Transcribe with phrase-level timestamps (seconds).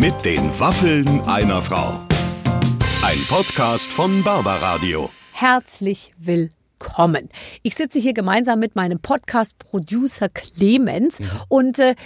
[0.00, 2.00] Mit den Waffeln einer Frau.
[3.02, 5.10] Ein Podcast von Barbaradio.
[5.32, 7.28] Herzlich willkommen.
[7.62, 11.18] Ich sitze hier gemeinsam mit meinem Podcast-Producer Clemens
[11.50, 11.96] und äh,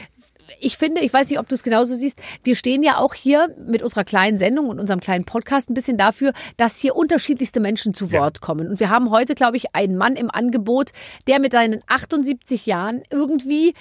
[0.58, 3.54] ich finde, ich weiß nicht, ob du es genauso siehst, wir stehen ja auch hier
[3.64, 7.94] mit unserer kleinen Sendung und unserem kleinen Podcast ein bisschen dafür, dass hier unterschiedlichste Menschen
[7.94, 8.68] zu Wort kommen.
[8.68, 10.90] Und wir haben heute, glaube ich, einen Mann im Angebot,
[11.28, 13.72] der mit seinen 78 Jahren irgendwie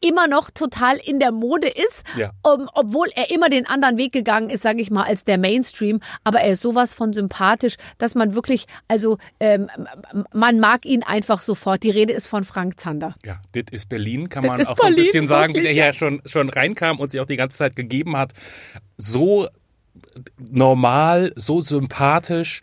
[0.00, 2.30] immer noch total in der Mode ist, Ja.
[2.42, 6.00] um, obwohl er immer den anderen Weg gegangen ist, sage ich mal, als der Mainstream.
[6.22, 9.68] Aber er ist sowas von sympathisch, dass man wirklich, also ähm,
[10.32, 11.82] man mag ihn einfach sofort.
[11.82, 13.14] Die Rede ist von Frank Zander.
[13.24, 15.62] Ja, das ist Berlin, kann Das man auch so ein Berlin, bisschen sagen, wie der
[15.64, 15.92] wirklich, ja.
[15.92, 18.32] schon, schon reinkam und sich auch die ganze Zeit gegeben hat.
[18.98, 19.48] So
[20.38, 22.60] normal, so sympathisch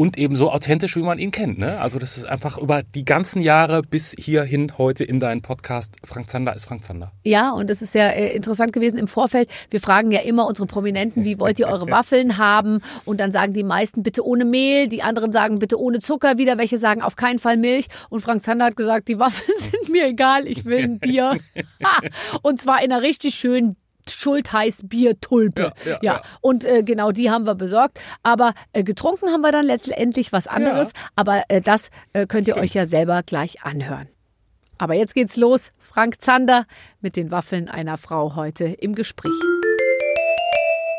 [0.00, 1.58] und eben so authentisch, wie man ihn kennt.
[1.58, 1.78] Ne?
[1.78, 5.94] Also das ist einfach über die ganzen Jahre bis hierhin heute in deinen Podcast.
[6.04, 7.12] Frank Zander ist Frank Zander.
[7.22, 9.50] Ja, und es ist ja äh, interessant gewesen im Vorfeld.
[9.68, 12.80] Wir fragen ja immer unsere Prominenten, wie wollt ihr eure Waffeln haben?
[13.04, 16.56] Und dann sagen die meisten bitte ohne Mehl, die anderen sagen bitte ohne Zucker, wieder
[16.56, 17.88] welche sagen auf keinen Fall Milch.
[18.08, 21.36] Und Frank Zander hat gesagt, die Waffeln sind mir egal, ich will ein Bier.
[22.40, 23.76] Und zwar in einer richtig schönen
[24.08, 25.72] Schultheiß Biertulpe.
[25.84, 26.22] Ja, ja, ja.
[26.40, 28.00] Und äh, genau die haben wir besorgt.
[28.22, 30.92] Aber äh, getrunken haben wir dann letztendlich was anderes.
[31.16, 34.08] Aber äh, das äh, könnt ihr euch ja selber gleich anhören.
[34.78, 35.72] Aber jetzt geht's los.
[35.78, 36.64] Frank Zander
[37.00, 39.32] mit den Waffeln einer Frau heute im Gespräch.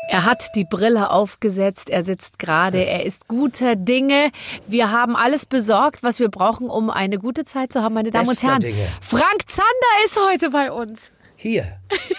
[0.08, 4.30] Er hat die Brille aufgesetzt, er sitzt gerade, er ist guter Dinge.
[4.66, 8.28] Wir haben alles besorgt, was wir brauchen, um eine gute Zeit zu haben, meine Damen
[8.28, 8.60] und Bester Herren.
[8.60, 8.88] Dinge.
[9.00, 11.12] Frank Zander ist heute bei uns.
[11.42, 11.66] Hier.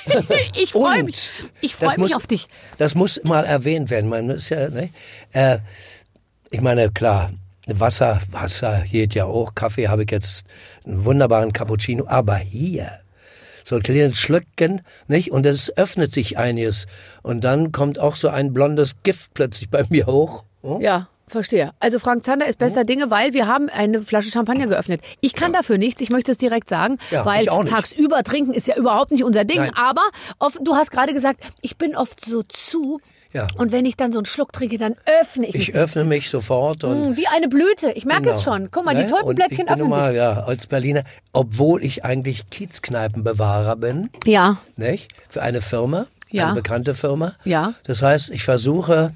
[0.55, 1.31] Ich freue mich.
[1.61, 2.49] Ich freue mich muss- auf dich.
[2.77, 4.09] Das muss mal erwähnt werden.
[4.09, 4.89] Man ist ja, ne?
[5.31, 5.59] äh,
[6.52, 7.31] ich meine, klar,
[7.67, 9.55] Wasser, Wasser geht ja auch.
[9.55, 10.45] Kaffee habe ich jetzt
[10.85, 12.05] einen wunderbaren Cappuccino.
[12.07, 12.99] Aber hier,
[13.63, 15.31] so ein kleines Schlückchen, nicht?
[15.31, 16.85] Und es öffnet sich einiges.
[17.21, 20.44] Und dann kommt auch so ein blondes Gift plötzlich bei mir hoch.
[20.63, 20.81] Hm?
[20.81, 21.71] Ja, verstehe.
[21.79, 25.01] Also Frank Zander ist bester Dinge, weil wir haben eine Flasche Champagner geöffnet.
[25.19, 28.75] Ich kann dafür nichts, ich möchte es direkt sagen, Ja, weil tagsüber trinken ist ja
[28.77, 29.57] überhaupt nicht unser Ding.
[29.57, 29.72] Nein.
[29.75, 30.01] Aber
[30.39, 33.01] oft, du hast gerade gesagt, ich bin oft so zu.
[33.33, 33.47] Ja.
[33.57, 35.69] Und wenn ich dann so einen Schluck trinke, dann öffne ich mich.
[35.69, 37.91] Ich öffne mich sofort und Mm, Wie eine Blüte.
[37.93, 38.57] Ich merke es Genau.
[38.57, 38.69] schon.
[38.72, 39.05] Guck mal, Ne?
[39.05, 40.17] die Tulpenblättchen und ich bin öffnen mal, sich.
[40.17, 44.57] ja, als Berliner, obwohl ich eigentlich Kiezkneipenbewahrer bin, Ja.
[44.75, 45.09] nicht?
[45.29, 46.45] Für eine Firma, Ja.
[46.45, 47.33] eine bekannte Firma.
[47.43, 47.73] Ja.
[47.85, 49.11] Das heißt, ich versuche,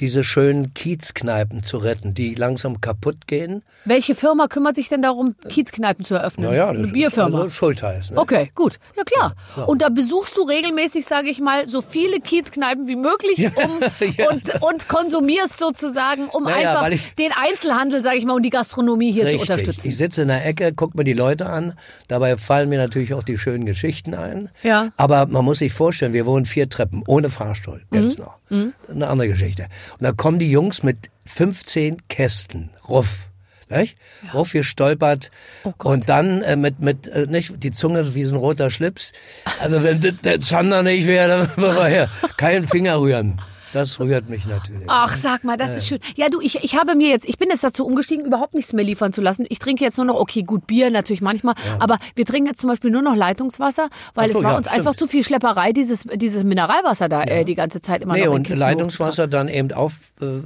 [0.00, 3.62] diese schönen Kiezkneipen zu retten, die langsam kaputt gehen.
[3.84, 6.46] Welche Firma kümmert sich denn darum, Kiezkneipen zu eröffnen?
[6.48, 7.36] Naja, eine Bierfirma.
[7.42, 8.10] Also Schultheiß.
[8.10, 8.18] Ne?
[8.18, 8.78] Okay, gut.
[8.96, 9.34] Ja klar.
[9.66, 13.80] Und da besuchst du regelmäßig, sage ich mal, so viele Kiezkneipen wie möglich um,
[14.16, 14.30] Ja.
[14.30, 18.50] und, und konsumierst sozusagen, um Naja, einfach ich- den Einzelhandel, sage ich mal, und die
[18.50, 19.42] Gastronomie hier Richtig.
[19.46, 19.88] zu unterstützen.
[19.88, 21.74] Ich sitze in der Ecke, guck mir die Leute an.
[22.08, 24.48] Dabei fallen mir natürlich auch die schönen Geschichten ein.
[24.62, 24.88] Ja.
[24.96, 27.82] Aber man muss sich vorstellen, wir wohnen vier Treppen ohne Fahrstuhl.
[27.92, 28.24] Jetzt Mhm.
[28.24, 28.40] noch.
[28.88, 29.66] Eine andere Geschichte.
[29.92, 32.70] Und da kommen die Jungs mit 15 Kästen.
[32.88, 33.30] Ruff.
[33.68, 33.96] Nicht?
[34.34, 35.30] Ruff gestolpert
[35.62, 39.12] Oh und dann äh, mit mit äh, nicht die Zunge wie so ein roter Schlips.
[39.60, 43.40] Also wenn das der Zander nicht wäre, dann würden wir hier keinen Finger rühren.
[43.72, 44.84] Das rührt mich natürlich.
[44.88, 45.98] Ach, sag mal, das ist schön.
[46.16, 48.84] Ja, du, ich, ich habe mir jetzt, ich bin jetzt dazu umgestiegen, überhaupt nichts mehr
[48.84, 49.46] liefern zu lassen.
[49.48, 52.68] Ich trinke jetzt nur noch, okay, gut, Bier natürlich manchmal, aber wir trinken jetzt zum
[52.70, 54.78] Beispiel nur noch Leitungswasser, weil so, es war ja, uns stimmt.
[54.78, 58.34] einfach zu viel Schlepperei, dieses, dieses Mineralwasser da äh, die ganze Zeit immer Nee, noch
[58.34, 60.40] in und Leitungswasser dann eben auf, äh,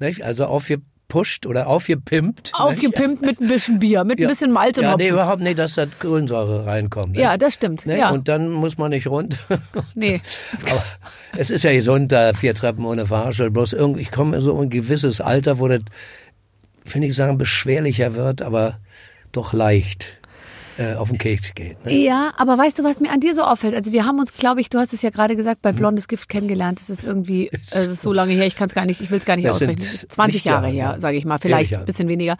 [0.00, 0.22] nicht?
[0.24, 0.46] also
[1.04, 2.44] aufgepusht oder aufgepimpt.
[2.44, 2.54] nicht?
[2.54, 5.74] Aufgepimpt mit ein bisschen Bier, mit ein bisschen Malt und Ja, nee, überhaupt nicht, dass
[5.74, 7.12] da Kohlensäure reinkommt.
[7.12, 7.20] nicht?
[7.20, 7.86] Ja, das stimmt.
[7.86, 7.98] Ne?
[7.98, 8.10] Ja.
[8.10, 9.36] Und dann muss man nicht rund.
[9.94, 10.20] nee.
[10.70, 10.82] Aber
[11.36, 13.50] es ist ja gesund, da vier Treppen ohne Fahrstuhl.
[13.50, 15.80] Bloß irgendwie, ich komme in so ein gewisses Alter, wo das,
[16.84, 18.78] finde ich sagen, beschwerlicher wird, aber
[19.32, 20.18] doch leicht
[20.78, 21.84] äh, auf den Keks geht.
[21.84, 21.92] Ne?
[21.94, 23.74] Ja, aber weißt du, was mir an dir so auffällt?
[23.74, 26.28] Also wir haben uns, glaube ich, du hast es ja gerade gesagt, bei Blondes Gift
[26.28, 26.80] kennengelernt.
[26.80, 29.18] Das ist irgendwie, es ist so lange her, ich kann es gar nicht, ich will
[29.18, 29.76] es gar nicht Das ausrechnen.
[29.78, 32.36] Das ist 20 Lichtjahre, Jahre her, sage ich mal, vielleicht ein bisschen weniger.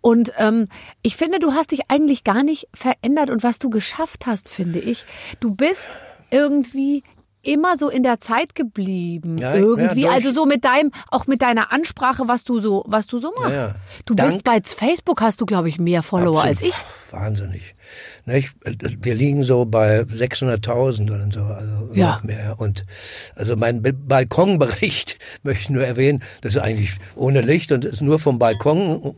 [0.00, 0.68] Und ähm,
[1.02, 4.78] ich finde, du hast dich eigentlich gar nicht verändert und was du geschafft hast, finde
[4.78, 5.04] ich,
[5.40, 5.90] du bist
[6.30, 7.02] irgendwie
[7.42, 11.42] immer so in der Zeit geblieben Ja, irgendwie ja, also so mit deinem auch mit
[11.42, 13.74] deiner Ansprache was du so was du so machst Ja,
[14.04, 16.74] du Dank- bist bei Facebook hast du glaube ich mehr Follower als ich
[17.12, 17.74] Wahnsinnig.
[18.24, 18.52] Nicht?
[19.02, 22.16] Wir liegen so bei 600.000 oder so, also Ja.
[22.16, 22.54] noch mehr.
[22.58, 22.84] Und
[23.34, 28.02] also mein Ba- Balkonbericht möchte ich nur erwähnen, das ist eigentlich ohne Licht und ist
[28.02, 29.14] nur vom Balkon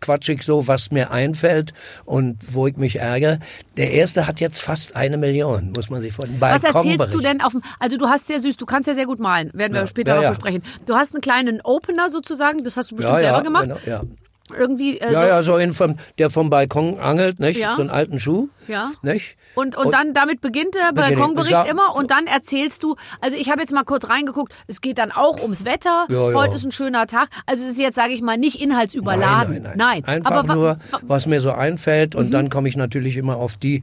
[0.00, 1.74] quatsch ich so, was mir einfällt
[2.06, 3.38] und wo ich mich ärgere.
[3.76, 6.40] Der erste hat jetzt fast eine Million, muss man sich vorstellen.
[6.40, 9.04] Was erzählst du denn auf dem, also du hast sehr süß, du kannst ja sehr
[9.04, 9.86] gut malen, werden wir Ja.
[9.86, 10.62] später Ja, noch besprechen.
[10.86, 13.64] Du hast einen kleinen Opener sozusagen, das hast du bestimmt selber ja, gemacht.
[13.64, 14.02] Genau, ja.
[14.52, 14.98] Irgendwie.
[14.98, 17.58] Äh, Ja, so, ja, so ein vom, der vom Balkon angelt, nicht?
[17.60, 17.74] Ja.
[17.74, 18.48] So einen alten Schuh.
[18.68, 18.92] Ja.
[19.02, 19.36] Nicht?
[19.54, 23.36] Und, und, Und- dann damit beginnt der Balkonbericht sag- immer und dann erzählst du, also
[23.36, 26.34] ich habe jetzt mal kurz reingeguckt, es geht dann auch ums Wetter, Ja, ja.
[26.36, 29.54] heute ist ein schöner Tag, also es ist jetzt, sage ich mal, nicht inhaltsüberladen.
[29.54, 30.04] Nein, nein, nein.
[30.04, 31.08] Einfach aber nur, wa- Mhm.
[31.08, 32.14] was mir so einfällt.
[32.14, 33.82] Und dann komme ich natürlich immer auf die,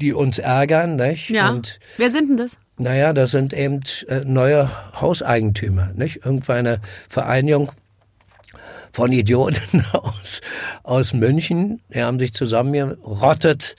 [0.00, 1.28] die uns ärgern, nicht?
[1.30, 1.50] Ja.
[1.50, 2.56] Und Wer sind denn das?
[2.78, 4.70] naja, das sind eben äh, neue
[5.00, 6.24] Hauseigentümer, nicht?
[6.24, 7.70] Irgendeine Vereinigung
[8.92, 10.40] von Idioten aus,
[10.82, 11.80] aus München.
[11.92, 13.76] Die haben sich zusammengerottet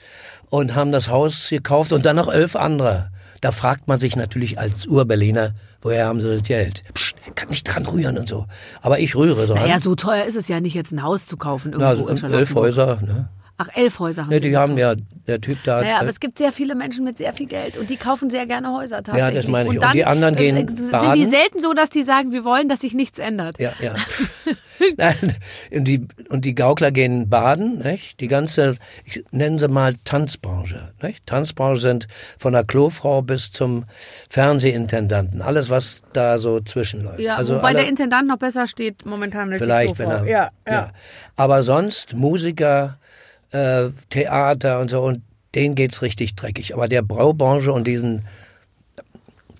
[0.50, 3.10] und haben das Haus gekauft und dann noch elf andere.
[3.40, 6.82] Da fragt man sich natürlich als Urberliner, woher haben sie das Geld?
[6.94, 8.46] Psst, kann nicht dran rühren und so.
[8.82, 9.58] Aber ich rühre dran.
[9.58, 12.16] Naja, so teuer ist es ja nicht, jetzt ein Haus zu kaufen irgendwo Na, in
[12.16, 12.54] so elf.
[12.54, 13.28] Häuser, ne?
[13.56, 14.94] Ach, elf Häuser haben Ne, sie die haben ja,
[15.26, 15.80] der Typ da.
[15.80, 18.28] Naja, aber äh, es gibt sehr viele Menschen mit sehr viel Geld und die kaufen
[18.28, 19.42] sehr gerne Häuser tatsächlich.
[19.42, 19.76] das meine ich.
[19.76, 21.30] Und dann, die anderen gehen äh, sind die baden.
[21.30, 23.60] selten so, dass die sagen, wir wollen, dass sich nichts ändert.
[23.60, 23.94] Ja, ja.
[24.96, 25.36] Nein,
[25.70, 28.20] und, die, und die Gaukler gehen baden, nicht?
[28.20, 28.74] Die ganze,
[29.04, 31.24] ich nenne sie mal Tanzbranche, nicht?
[31.26, 32.08] Tanzbranche sind
[32.38, 33.84] von der Klofrau bis zum
[34.28, 35.42] Fernsehintendanten.
[35.42, 37.20] Alles, was da so zwischenläuft.
[37.20, 40.26] Ja, also wobei alle, der Intendant noch besser steht momentan die Vielleicht, wenn er.
[40.26, 40.90] Ja, ja.
[41.36, 42.98] Aber sonst Musiker,
[43.54, 45.22] äh, Theater und so, und
[45.54, 46.74] denen geht's richtig dreckig.
[46.74, 48.26] Aber der Braubranche und diesen,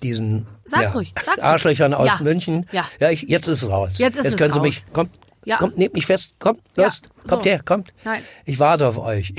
[0.03, 1.43] diesen Sag's ja, ruhig, sag's ruhig.
[1.43, 2.65] Arschlöchern aus Ja, München.
[2.71, 2.85] ja.
[2.99, 3.93] ja ich, jetzt ist es raus.
[3.97, 4.67] Jetzt ist es können Sie raus.
[4.67, 5.11] mich, kommt,
[5.45, 5.57] Ja.
[5.57, 7.49] kommt, nehmt mich fest, kommt, los, kommt so.
[7.49, 7.93] her, kommt.
[8.03, 8.21] Nein.
[8.45, 9.33] Ich warte auf euch.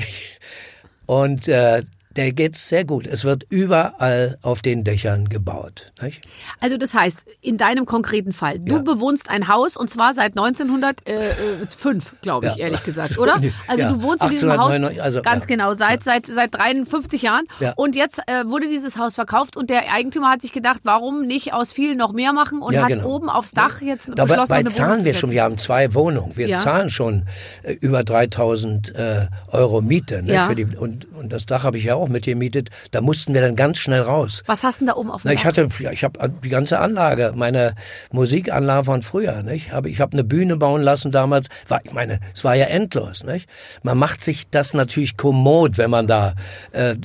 [1.05, 1.83] Und äh,
[2.17, 3.07] der geht's sehr gut.
[3.07, 5.91] Es wird überall auf den Dächern gebaut.
[6.01, 6.21] Nicht?
[6.59, 8.81] Also das heißt, in deinem konkreten Fall, du Ja.
[8.81, 12.65] bewohnst ein Haus und zwar seit 1905, glaube ich, Ja.
[12.65, 13.39] ehrlich gesagt, oder?
[13.67, 15.47] Also Ja, du wohnst in diesem Haus 1899, also, ganz ja.
[15.47, 17.73] genau seit seit seit 53 Jahren Ja.
[17.75, 21.53] und jetzt äh, wurde dieses Haus verkauft und der Eigentümer hat sich gedacht, warum nicht
[21.53, 23.07] aus vielen noch mehr machen und hat genau.
[23.07, 26.35] oben aufs Dach jetzt Dabei beschlossen, bei eine zahlen wir schon, wir haben zwei Wohnungen.
[26.35, 27.23] Wir zahlen schon
[27.63, 30.23] äh, über 3000 äh, Euro Miete.
[30.23, 32.69] Ne, die, und, und das Dach habe ich ja auch mitgemietet.
[32.91, 34.43] Da mussten wir dann ganz schnell raus.
[34.45, 36.49] Was hast du denn da oben auf dem Na, ich hatte, ja, ich habe die
[36.49, 37.73] ganze Anlage, meine
[38.11, 39.71] Musikanlage von früher, nicht?
[39.85, 41.47] Ich habe eine Bühne bauen lassen damals.
[41.67, 43.49] War, ich meine, es war ja endlos, nicht?
[43.83, 46.33] Man macht sich das natürlich kommod, wenn man da,
[46.71, 46.95] äh,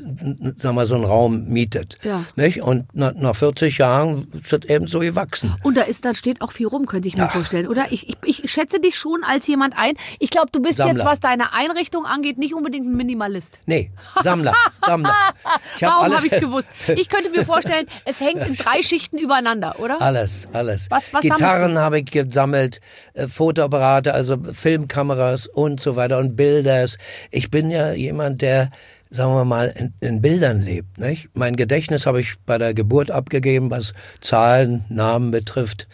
[0.57, 2.25] sag mal, so einen Raum mietet, Ja.
[2.37, 2.63] nicht?
[2.63, 5.55] Und nach, nach 40 Jahren ist das eben so gewachsen.
[5.63, 7.87] Und da ist, da steht auch viel rum, könnte ich mir vorstellen, oder?
[7.91, 9.95] Ich, ich, ich schätze dich schon als jemand ein.
[10.19, 10.95] Ich glaube, du bist Sammler.
[10.95, 13.61] jetzt, was deine Einrichtung angeht, nicht unbedingt ein Minimalist.
[13.67, 13.91] Nee,
[14.23, 14.55] Sammler,
[14.93, 15.15] Sammler.
[15.77, 16.71] Ich hab Warum habe ich es gewusst?
[16.97, 20.01] Ich könnte mir vorstellen, es hängt in drei Schichten übereinander, oder?
[20.01, 20.91] Alles, alles.
[20.91, 22.81] Was- was Gitarren habe ich gesammelt,
[23.15, 26.85] äh, Fotoapparate, also Filmkameras und so weiter und Bilder.
[27.31, 28.71] Ich bin ja jemand, der,
[29.11, 30.99] sagen wir mal, in, in Bildern lebt.
[30.99, 31.29] Nicht?
[31.35, 35.89] Mein Gedächtnis habe ich bei der Geburt abgegeben, was Zahlen, Namen betrifft.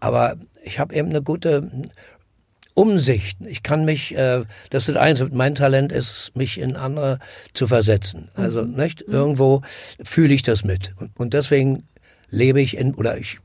[0.00, 1.70] Aber ich habe eben eine gute
[2.74, 3.38] Umsicht.
[3.40, 7.18] Ich kann mich, äh, das ist eins, mein Talent ist, mich in andere
[7.52, 8.28] zu versetzen.
[8.34, 9.02] Also, nicht?
[9.02, 9.62] Irgendwo
[10.02, 10.92] fühle ich das mit.
[10.98, 11.86] Und, und deswegen
[12.30, 13.40] lebe ich in, oder ich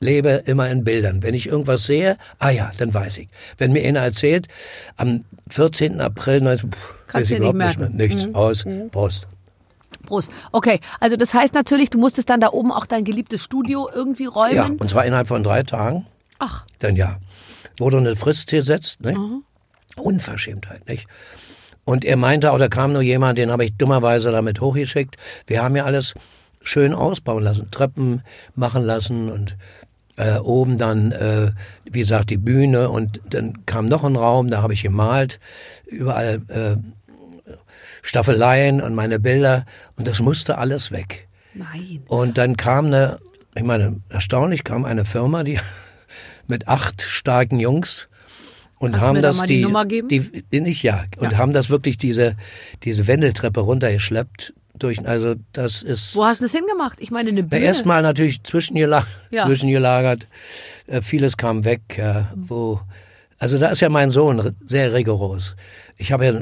[0.00, 1.22] lebe immer in Bildern.
[1.22, 3.28] Wenn ich irgendwas sehe, ah ja, dann weiß ich.
[3.56, 4.48] Wenn mir einer erzählt,
[4.96, 6.00] am 14.
[6.00, 7.88] April 19, pff, Kannst weiß ich überhaupt nicht mehr.
[7.90, 8.34] Nichts.
[8.34, 8.64] Aus.
[8.92, 9.26] Prost.
[10.06, 10.30] Prost.
[10.52, 14.26] Okay, also das heißt natürlich, du musstest dann da oben auch dein geliebtes Studio irgendwie
[14.26, 14.54] räumen.
[14.54, 16.06] Ja, und zwar innerhalb von drei Tagen.
[16.38, 17.18] Ach, Dann ja.
[17.78, 19.42] Wurde eine Frist gesetzt, ne?
[19.96, 21.06] Unverschämtheit, nicht?
[21.84, 25.16] Und er meinte auch, da kam nur jemand, den habe ich dummerweise damit hochgeschickt.
[25.46, 26.14] Wir haben ja alles
[26.62, 28.22] schön ausbauen lassen, Treppen
[28.54, 29.56] machen lassen und
[30.16, 31.52] äh, oben dann, äh,
[31.84, 35.40] wie gesagt, die Bühne und dann kam noch ein Raum, da habe ich gemalt,
[35.86, 36.76] überall äh,
[38.02, 39.64] Staffeleien und meine Bilder
[39.96, 41.28] und das musste alles weg.
[41.54, 42.02] nein.
[42.08, 43.18] Und dann kam eine,
[43.54, 45.58] ich meine, erstaunlich kam eine Firma, die
[46.46, 48.08] mit acht starken Jungs
[48.78, 50.08] und Kannst haben da das mal die die, geben?
[50.52, 51.38] die nicht ja und Ja.
[51.38, 52.36] haben das wirklich diese
[52.84, 57.00] diese Wendeltreppe runtergeschleppt durch also das ist Wo hast du das hingemacht?
[57.00, 57.62] Ich meine, eine na, Bühne.
[57.64, 59.46] erstmal natürlich zwischengelagert, Ja.
[59.46, 60.28] zwischengelagert.
[60.86, 62.80] Äh, vieles kam weg, ja, wo
[63.40, 65.56] also da ist ja mein Sohn sehr rigoros.
[65.96, 66.40] Ich habe ja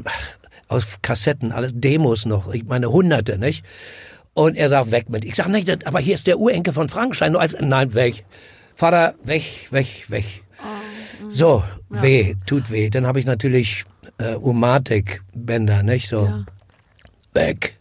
[0.69, 3.65] aus Kassetten alle Demos noch, ich meine hunderte, nicht?
[4.35, 5.25] Und er sagt weg mit.
[5.25, 8.25] Ich sag nicht, aber hier ist der Urenkel von Frankenstein, nur als nein, weg.
[8.77, 10.43] Vater, weg, weg, weg.
[11.31, 12.91] So, weh, tut weh.
[12.91, 13.85] Dann habe ich natürlich
[14.19, 16.27] äh, Umatic-Bänder, nicht so.
[16.27, 16.45] Ja.
[17.33, 17.77] Weg.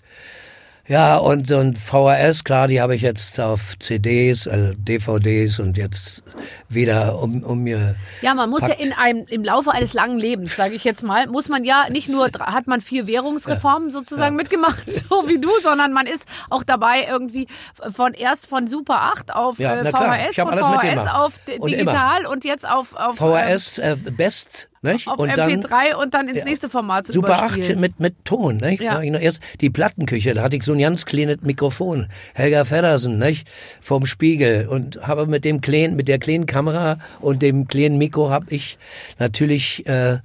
[0.88, 6.22] Ja, und, und VHS, klar, die habe ich jetzt auf CDs, also DVDs und jetzt
[6.70, 7.96] wieder um, um mir.
[8.22, 8.80] Ja, man muss packt.
[8.80, 11.88] ja in einem, im Laufe eines langen Lebens, sage ich jetzt mal, muss man ja
[11.89, 16.63] nicht nur, hat man vier Währungsreformen sozusagen mitgemacht, so wie du, sondern man ist auch
[16.63, 17.48] dabei irgendwie
[17.92, 22.27] von erst von Super 8 auf Ja, äh, VHS, von VHS auf di- Und digital
[22.27, 25.08] und jetzt auf, auf VHS, äh, Best Nicht?
[25.08, 27.80] Auf und dann MP3 und dann ins nächste Format zu Super 8 überspielen.
[27.80, 28.82] mit, mit Ton, nicht?
[28.82, 29.01] Ja.
[29.01, 32.08] Ich noch Erst die Plattenküche, da hatte ich so ein ganz kleines Mikrofon.
[32.34, 33.48] Helga Feddersen, nicht?
[33.82, 34.68] Vom Spiegel.
[34.68, 38.77] Und habe mit dem kleinen, mit der kleinen Kamera und dem kleinen Mikro habe ich
[39.20, 40.20] natürlich, äh,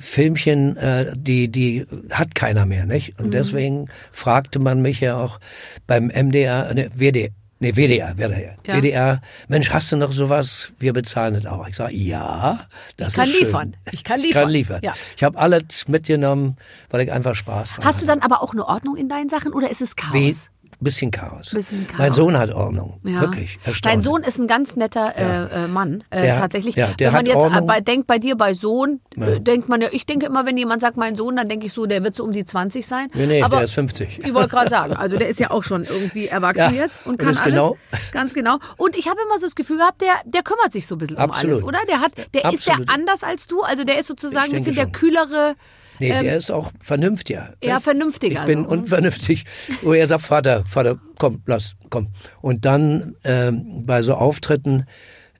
[0.00, 3.18] Filmchen, äh, die, die hat keiner mehr, nicht?
[3.18, 3.26] Mhm.
[3.26, 5.40] Und deswegen fragte man mich ja auch
[5.86, 8.54] beim MDR, ne, WDR, Nee, WDR, WDR.
[8.66, 8.76] Ja.
[8.76, 10.72] WDR, Mensch, hast du noch sowas?
[10.78, 11.66] Wir bezahlen das auch.
[11.68, 12.60] Ich sage, ja,
[12.96, 13.44] das kann ist schön.
[13.46, 13.76] liefern.
[13.90, 14.42] Ich kann Ich liefern.
[14.44, 14.80] kann liefern.
[14.84, 14.94] Ja.
[15.16, 16.56] Ich habe alles mitgenommen,
[16.90, 19.52] weil ich einfach Spaß dran Hast du dann aber auch eine Ordnung in deinen Sachen
[19.52, 20.12] oder ist es Chaos?
[20.14, 20.32] We
[20.80, 21.50] bisschen Chaos.
[21.50, 21.98] Bisschen Chaos.
[21.98, 23.00] Mein Sohn hat Ordnung.
[23.04, 23.20] Ja.
[23.20, 23.58] Wirklich.
[23.82, 24.00] Dein.
[24.02, 26.76] Sohn ist ein ganz netter äh, äh, Mann, äh, Der- tatsächlich.
[26.76, 27.66] ja, der wenn man hat jetzt Ordnung.
[27.66, 30.80] bei, denkt bei dir bei Sohn, äh, denkt man ja, ich denke immer, wenn jemand
[30.80, 33.08] sagt, mein Sohn, dann denke ich so, der wird so um die 20 sein.
[33.14, 34.20] Nee, nee, Aber der ist 50.
[34.24, 37.18] Ich wollte gerade sagen, also der ist ja auch schon irgendwie erwachsen Ja, jetzt und
[37.18, 37.42] kann alles.
[37.42, 37.76] genau-
[38.12, 38.58] Ganz genau.
[38.76, 41.16] Und ich habe immer so das Gefühl gehabt, der, der kümmert sich so ein bisschen
[41.16, 41.54] um Absolut.
[41.54, 41.78] alles, oder?
[41.88, 42.88] Der hat, der ist der Absolut.
[42.90, 44.92] anders als du, also der ist sozusagen ein bisschen denke der schon.
[44.92, 45.54] kühlere.
[46.00, 47.54] Nee, ähm, der ist auch vernünftiger.
[47.60, 47.84] eher nicht?
[47.84, 49.44] vernünftiger, Ich bin also, unvernünftig.
[49.82, 52.08] Wo er sagt, Vater, Vater, komm, lass, komm.
[52.40, 54.84] Und dann ähm, bei so Auftritten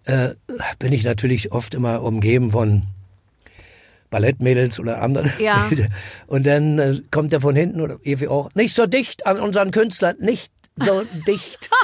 [0.05, 0.31] äh,
[0.79, 2.85] bin ich natürlich oft immer umgeben von
[4.11, 5.31] Ballettmädels oder anderen.
[5.39, 5.71] Ja.
[6.27, 9.71] Und dann äh, kommt er von hinten oder Evi auch, nicht so dicht an unseren
[9.71, 10.53] Künstlern, nicht
[10.85, 11.71] so dicht.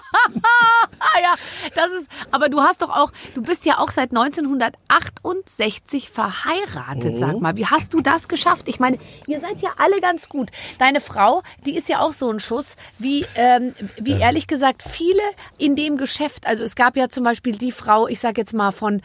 [1.22, 1.34] Ja,
[1.74, 7.18] das ist, aber du hast doch auch, du bist ja auch seit 1968 verheiratet, Mhm.
[7.18, 7.56] sag mal.
[7.56, 8.68] Wie hast du das geschafft?
[8.68, 10.50] Ich meine, ihr seid ja alle ganz gut.
[10.78, 15.22] Deine Frau, die ist ja auch so ein Schuss, wie, ähm, wie ehrlich gesagt viele
[15.58, 16.46] in dem Geschäft.
[16.46, 19.02] Also es gab ja zum Beispiel die Frau, ich sag jetzt mal von,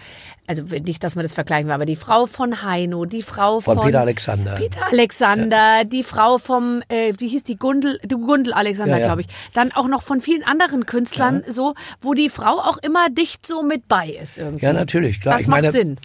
[0.49, 3.75] also nicht, dass man das vergleichen will, aber die Frau von Heino, die Frau von,
[3.75, 4.55] Von Peter Alexander.
[4.55, 9.05] Peter Alexander, die Frau vom, äh, wie hieß die Gundel, die Gundel Alexander, Ja, ja.
[9.05, 9.27] glaube ich.
[9.53, 13.61] Dann auch noch von vielen anderen Künstlern so, wo die Frau auch immer dicht so
[13.61, 14.65] mit bei ist irgendwie.
[14.65, 15.35] Ja, natürlich, klar.
[15.35, 15.97] Das ich macht meine, Sinn.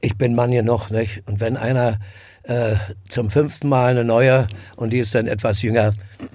[0.00, 1.22] Ich bin Mann hier noch, nicht?
[1.28, 1.98] Und wenn einer
[2.44, 2.74] äh,
[3.08, 5.92] zum fünften Mal eine neue und die ist dann etwas jünger,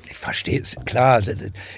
[0.10, 1.22] ich verstehe es, klar.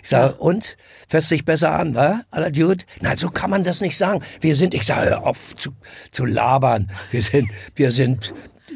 [0.01, 0.77] Ich sage, und?
[1.07, 2.21] Fässt sich besser an, wa?
[2.31, 2.83] Aller Dude?
[2.99, 4.21] Nein, so kann man das nicht sagen.
[4.41, 5.71] Wir sind, ich sage, auf zu,
[6.11, 6.89] zu labern.
[7.11, 8.33] Wir sind, wir sind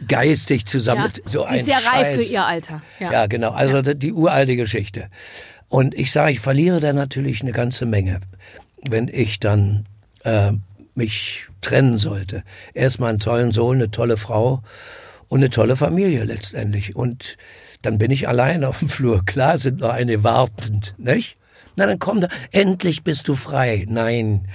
[0.08, 1.12] geistig zusammen.
[1.13, 1.29] Ja.
[1.29, 2.15] So Sie ein ist sehr reif Scheiß.
[2.15, 2.81] für ihr Alter.
[3.00, 3.12] Ja.
[3.12, 3.51] Ja, genau.
[3.51, 5.10] Also die uralte Geschichte.
[5.67, 8.20] Und ich sage, ich verliere da natürlich eine ganze Menge,
[8.88, 9.86] wenn ich dann
[10.24, 10.53] äh,
[10.96, 12.43] mich trennen sollte.
[12.74, 14.63] Erstmal einen tollen Sohn, eine tolle Frau
[15.31, 16.93] und eine tolle Familie letztendlich.
[16.93, 17.38] Und
[17.83, 19.23] dann bin ich allein auf dem Flur.
[19.25, 21.38] Klar sind noch eine wartend, nicht?
[21.77, 23.85] Na, dann komm da, endlich bist du frei.
[23.88, 24.50] Nein,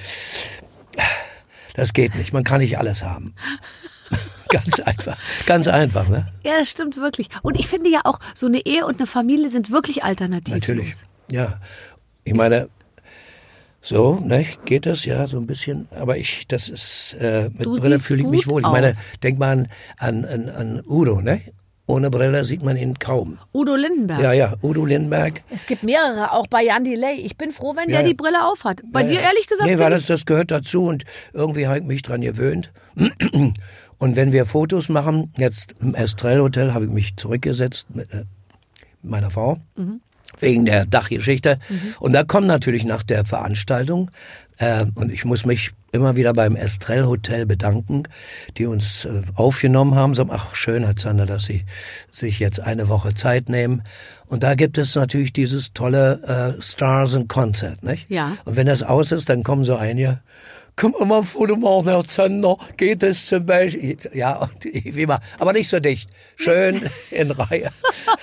[1.75, 2.35] das geht nicht.
[2.35, 3.35] Man kann nicht alles haben.
[4.51, 5.17] ganz einfach,
[5.47, 6.29] ganz einfach, ne?
[6.45, 7.31] ja, das stimmt wirklich.
[7.41, 10.61] Und ich finde ja auch, so eine Ehe und eine Familie sind wirklich alternativlos.
[10.61, 10.93] Natürlich.
[11.31, 11.59] Ja.
[12.25, 12.69] Ich meine,
[13.87, 17.77] so, ne, geht das ja so ein bisschen, aber ich, das ist, äh, mit Du
[17.77, 18.63] Brille fühle ich mich wohl.
[18.63, 19.05] Ich meine, aus.
[19.23, 21.41] denk mal an, an, an, an Udo, ne?
[21.89, 23.39] Ohne Brille sieht man ihn kaum.
[23.55, 24.21] Udo Lindenberg.
[24.21, 25.43] Ja, ja, Udo Lindberg.
[25.51, 27.15] Es gibt mehrere, auch bei Jan Delay.
[27.15, 28.83] Ich bin froh, wenn Ja, der die Brille aufhat.
[28.91, 31.85] Bei Ja, dir ehrlich gesagt Nee, weil das, das gehört dazu und irgendwie habe ich
[31.85, 32.73] mich dran gewöhnt.
[33.99, 38.25] Und wenn wir Fotos machen, jetzt im Estrell Hotel habe ich mich zurückgesetzt mit, äh,
[39.01, 39.57] mit meiner Frau.
[40.39, 41.59] Wegen der Dachgeschichte.
[42.01, 44.11] Und da kommt natürlich nach der Veranstaltung,
[44.59, 48.05] äh, und ich muss mich immer wieder beim Estrell Hotel bedanken,
[48.57, 50.15] die uns äh, aufgenommen haben.
[50.15, 51.65] So, ach, schön, Herr Zander, dass Sie
[52.13, 53.83] sich jetzt eine Woche Zeit nehmen.
[54.27, 58.11] Und da gibt es natürlich dieses tolle äh, Stars and Concert, nicht?
[58.11, 58.37] Ja.
[58.45, 60.21] Und wenn das aus ist, dann kommen so einige,
[60.77, 63.97] können wir mal ein Foto machen, Herr Zander, geht es zum Beispiel?
[64.13, 66.11] Ja, wie immer, aber nicht so dicht.
[66.37, 67.71] Schön in Reihe.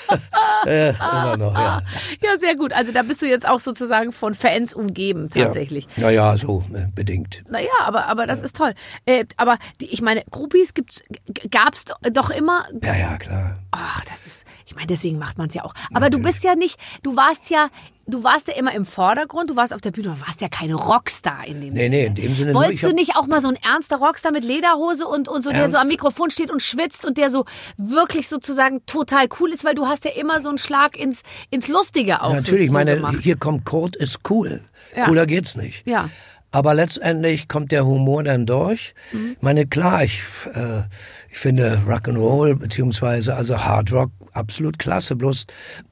[0.67, 1.81] äh, immer noch, ja.
[2.21, 2.71] Ja, sehr gut.
[2.73, 5.87] Also da bist du jetzt auch sozusagen von Fans umgeben, tatsächlich.
[5.97, 7.43] Ja, ja, so äh, bedingt.
[7.49, 8.73] Naja, aber, aber das ist toll.
[9.05, 12.65] Äh, aber die, ich meine, Groupies gibt's, g- gab's do- doch immer.
[12.83, 13.57] Ja, ja, klar.
[13.75, 15.73] Ach, das ist, ich meine, deswegen macht man es ja auch.
[15.95, 17.69] Aber du bist ja nicht, du warst ja,
[18.05, 20.75] du warst ja immer im Vordergrund, du warst auf der Bühne, du warst ja keine
[20.75, 23.41] Rockstar in dem Nee, nee, in dem Sinne nur, Wolltest ich du nicht auch mal
[23.41, 25.81] so ein ernster Rockstar mit Lederhose und, und so, der so Ernst?
[25.81, 27.45] am Mikrofon steht und schwitzt und der so
[27.77, 31.67] wirklich sozusagen total cool ist, weil du hast ja immer so einen Schlag ins, ins
[31.67, 32.31] Lustige auch.
[32.33, 33.17] Natürlich, so, so meine, gemacht.
[33.21, 34.61] hier kommt Kurt, ist cool.
[34.95, 35.05] Ja.
[35.05, 35.87] Cooler geht's nicht.
[35.87, 36.09] Ja.
[36.53, 38.93] Aber letztendlich kommt der Humor dann durch.
[39.11, 39.31] Mhm.
[39.35, 40.21] Ich meine, klar, ich,
[40.53, 40.83] äh,
[41.31, 45.15] ich finde Rock'n'Roll beziehungsweise also Hard Rock absolut klasse.
[45.15, 45.47] Bloß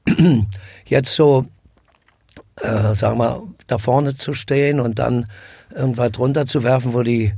[0.86, 1.46] jetzt so,
[2.60, 5.26] äh, sagen wir, da vorne zu stehen und dann
[5.74, 7.32] irgendwas runterzuwerfen, wo die,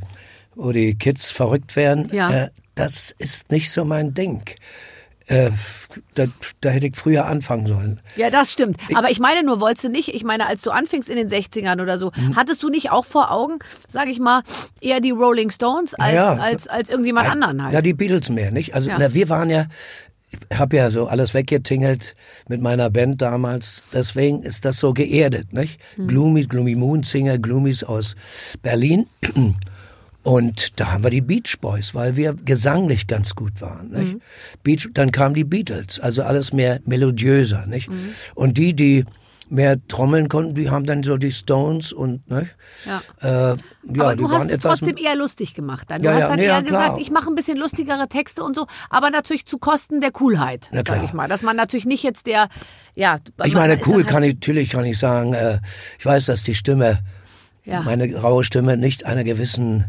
[0.54, 2.30] wo die Kids verrückt werden, Ja.
[2.30, 4.42] äh, das ist nicht so mein Ding.
[5.26, 5.50] Äh,
[6.14, 6.26] da,
[6.60, 8.00] da hätte ich früher anfangen sollen.
[8.16, 8.78] Ja, das stimmt.
[8.94, 11.80] Aber ich meine nur, wolltest du nicht, ich meine, als du anfingst in den 60ern
[11.80, 12.36] oder so, Mhm.
[12.36, 14.42] hattest du nicht auch vor Augen, sag ich mal,
[14.80, 16.34] eher die Rolling Stones als, Ja.
[16.34, 17.72] als, als irgendjemand anderen halt?
[17.74, 18.74] Ja, die Beatles mehr, nicht?
[18.74, 18.96] Also Ja.
[18.98, 19.66] na, wir waren ja,
[20.50, 22.14] ich habe ja so alles weggetingelt
[22.48, 23.84] mit meiner Band damals.
[23.92, 25.80] Deswegen ist das so geerdet, nicht?
[25.94, 26.08] Hm.
[26.08, 28.14] Gloomy, Gloomy Moon Singer, Gloomies aus
[28.62, 29.06] Berlin.
[30.24, 33.90] Und da haben wir die Beach Boys, weil wir gesanglich ganz gut waren.
[33.90, 34.14] Nicht?
[34.14, 34.20] Mhm.
[34.62, 37.66] Beach, dann kamen die Beatles, also alles mehr melodiöser.
[37.66, 37.90] Nicht?
[37.90, 38.14] Mhm.
[38.34, 39.04] Und die, die
[39.50, 42.56] mehr trommeln konnten, die haben dann so die Stones und nicht?
[42.86, 43.02] Ja.
[43.20, 43.56] Äh,
[43.94, 46.00] ja, aber du hast es trotzdem eher lustig gemacht dann.
[46.00, 46.82] Du Ja, hast ja, dann nee, eher klar.
[46.88, 50.70] gesagt, ich mache ein bisschen lustigere Texte und so, aber natürlich zu Kosten der Coolheit,
[50.72, 51.04] Na sag klar.
[51.04, 51.28] ich mal.
[51.28, 52.48] Dass man natürlich nicht jetzt der,
[52.94, 53.18] ja.
[53.44, 55.60] Ich meine, cool halt, kann ich, natürlich kann ich sagen, äh,
[55.98, 57.00] ich weiß, dass die Stimme,
[57.66, 59.84] meine raue Stimme nicht einer gewissen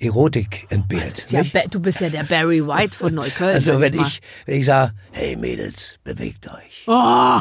[0.00, 1.18] Erotik entbehrt.
[1.18, 3.54] Ist ja, du bist ja der Barry White von Neukölln.
[3.54, 6.84] Also wenn ich, wenn ich sage, hey Mädels, bewegt euch.
[6.86, 7.40] Oh,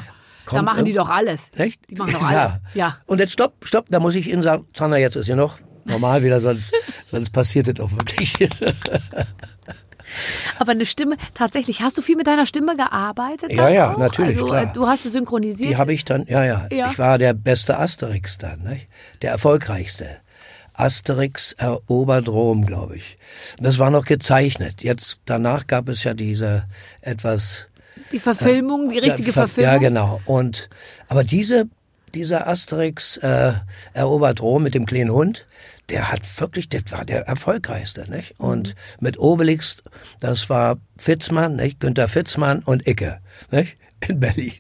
[0.52, 1.50] da machen die doch alles.
[1.56, 1.90] Echt?
[1.90, 2.42] Die machen doch Ja.
[2.42, 2.60] alles.
[2.74, 2.98] Ja.
[3.06, 6.22] Und jetzt stopp, stopp, da muss ich Ihnen sagen, Sandra, jetzt ist ja noch normal
[6.24, 6.74] wieder, sonst,
[7.06, 8.34] sonst passiert das auch wirklich.
[10.58, 13.54] Aber eine Stimme, tatsächlich, hast du viel mit deiner Stimme gearbeitet?
[13.54, 13.98] Ja, ja, auch?
[13.98, 14.64] natürlich, Also klar.
[14.64, 15.70] äh, du hast es synchronisiert.
[15.72, 16.90] Die habe ich dann, ja, ja, Ja.
[16.92, 18.88] Ich war der beste Asterix dann, nicht?
[19.22, 20.18] der erfolgreichste.
[20.80, 23.18] Asterix erobert Rom, glaube ich.
[23.60, 24.82] Das war noch gezeichnet.
[24.82, 26.66] Jetzt danach gab es ja diese
[27.02, 27.68] etwas
[28.12, 29.74] die Verfilmung, die richtige ja, ver- Verfilmung.
[29.74, 30.22] Ja, genau.
[30.26, 30.70] Und
[31.08, 31.66] aber diese
[32.16, 33.54] dieser Asterix äh,
[33.94, 35.46] erobert Rom mit dem kleinen Hund,
[35.90, 38.40] der hat wirklich, der war der erfolgreichste, nicht?
[38.40, 39.78] Und mit Obelix,
[40.20, 41.80] das war Fitzmann, nicht?
[41.80, 43.20] Günter Fitzmann und Icke,
[43.52, 43.78] nicht?
[44.08, 44.54] In Berlin.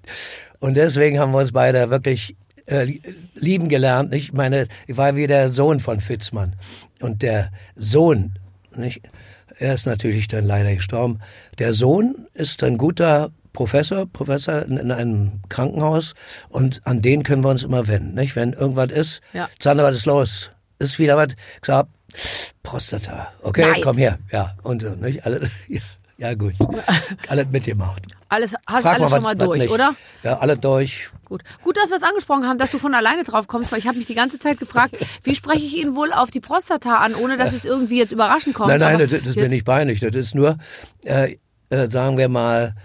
[0.59, 2.35] Und deswegen haben wir uns beide wirklich
[2.69, 3.01] äh, li-
[3.35, 4.11] lieben gelernt.
[4.11, 4.25] Nicht?
[4.29, 6.55] Ich meine, ich war wie der Sohn von Fitzmann.
[7.01, 8.37] Und der Sohn,
[8.75, 9.01] nicht?
[9.57, 11.19] er ist natürlich dann leider gestorben.
[11.57, 16.13] Der Sohn ist ein guter Professor, Professor in, in einem Krankenhaus
[16.49, 18.13] und an den können wir uns immer wenden.
[18.13, 18.35] Nicht?
[18.35, 19.49] Wenn irgendwas ist, Ja.
[19.59, 20.51] Zander, was ist los?
[20.77, 21.29] Ist wieder was?
[21.33, 21.87] Ich sag,
[22.63, 23.31] Prostata.
[23.43, 23.81] Okay, Nein.
[23.83, 24.19] komm her.
[24.31, 25.25] Ja, und nicht?
[25.25, 25.81] Alle, ja,
[26.19, 26.53] ja, gut.
[27.27, 28.03] Alles mitgemacht.
[28.31, 29.95] Alles, hast Frag alles mal, schon mal was- was durch, oder?
[30.21, 31.09] Ja, alle durch.
[31.25, 31.41] Gut.
[31.63, 33.97] Gut, dass wir es angesprochen haben, dass du von alleine drauf kommst, weil ich habe
[33.97, 37.37] mich die ganze Zeit gefragt, wie spreche ich ihn wohl auf die Prostata an, ohne
[37.37, 38.69] dass es irgendwie jetzt überraschend kommt.
[38.69, 39.99] Nein, nein, Aber das, das ist mir nicht peinlich.
[39.99, 40.57] Das ist nur,
[41.05, 41.37] äh,
[41.69, 42.75] äh, sagen wir mal,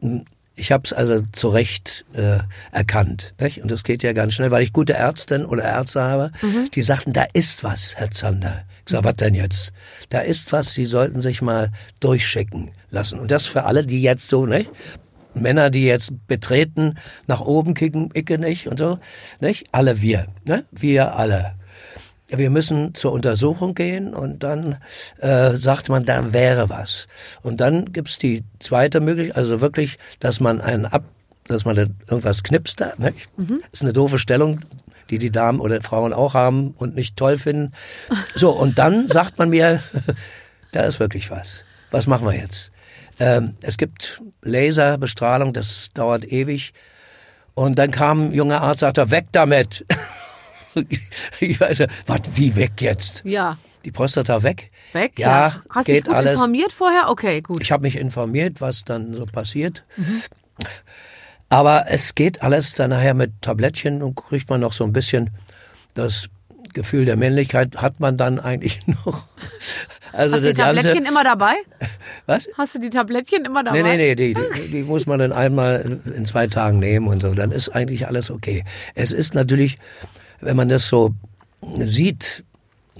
[0.00, 0.22] mh,
[0.54, 2.40] ich habe es also zu Recht äh,
[2.72, 3.32] erkannt.
[3.40, 3.62] Nicht?
[3.62, 6.70] Und das geht ja ganz schnell, weil ich gute Ärztin oder Ärzte habe, Mhm.
[6.74, 8.64] die sagten, da ist was, Herr Zander.
[8.86, 9.72] Ich sag, was denn jetzt?
[10.08, 13.18] Da ist was, Sie sollten sich mal durchschicken lassen.
[13.18, 14.70] Und das für alle, die jetzt so, nicht?
[15.34, 18.98] Männer, die jetzt betreten, nach oben kicken, icke nicht und so,
[19.40, 19.66] nicht?
[19.72, 20.64] Alle wir, ne?
[20.70, 21.54] Wir alle.
[22.28, 24.78] Wir müssen zur Untersuchung gehen und dann
[25.18, 27.06] äh, sagt man, da wäre was.
[27.42, 31.04] Und dann gibt's die zweite Möglichkeit, also wirklich, dass man einen ab,
[31.46, 33.28] dass man da irgendwas knipst da, nicht?
[33.72, 34.60] Ist eine doofe Stellung,
[35.10, 37.72] die die Damen oder Frauen auch haben und nicht toll finden.
[38.34, 39.82] So, und dann sagt man mir,
[40.72, 41.64] da ist wirklich was.
[41.90, 42.70] Was machen wir jetzt?
[43.20, 46.72] Ähm, es gibt Laserbestrahlung, das dauert ewig.
[47.54, 49.84] Und dann kam ein junger Arzt, sagte, weg damit.
[51.40, 53.22] ich weiß ja, was, wie weg jetzt?
[53.24, 53.58] Ja.
[53.84, 54.70] Die Prostata weg?
[54.92, 55.18] Weg?
[55.18, 56.34] Ja, Hast du dich gut alles.
[56.34, 57.10] informiert vorher?
[57.10, 57.62] Okay, gut.
[57.62, 59.84] Ich habe mich informiert, was dann so passiert.
[61.52, 65.28] Aber es geht alles dann nachher mit Tablettchen und kriegt man noch so ein bisschen
[65.92, 66.28] das
[66.72, 69.26] Gefühl der Männlichkeit hat man dann eigentlich noch.
[70.14, 71.52] Also Hast du die das Ganze- Tablettchen immer dabei?
[72.26, 72.48] Was?
[72.56, 73.82] Hast du die Tablettchen immer dabei?
[73.82, 77.20] Nee, nee, nee, die, die, die muss man dann einmal in zwei Tagen nehmen und
[77.20, 77.34] so.
[77.34, 78.64] Dann ist eigentlich alles okay.
[78.94, 79.78] Es ist natürlich,
[80.40, 81.14] wenn man das so
[81.80, 82.44] sieht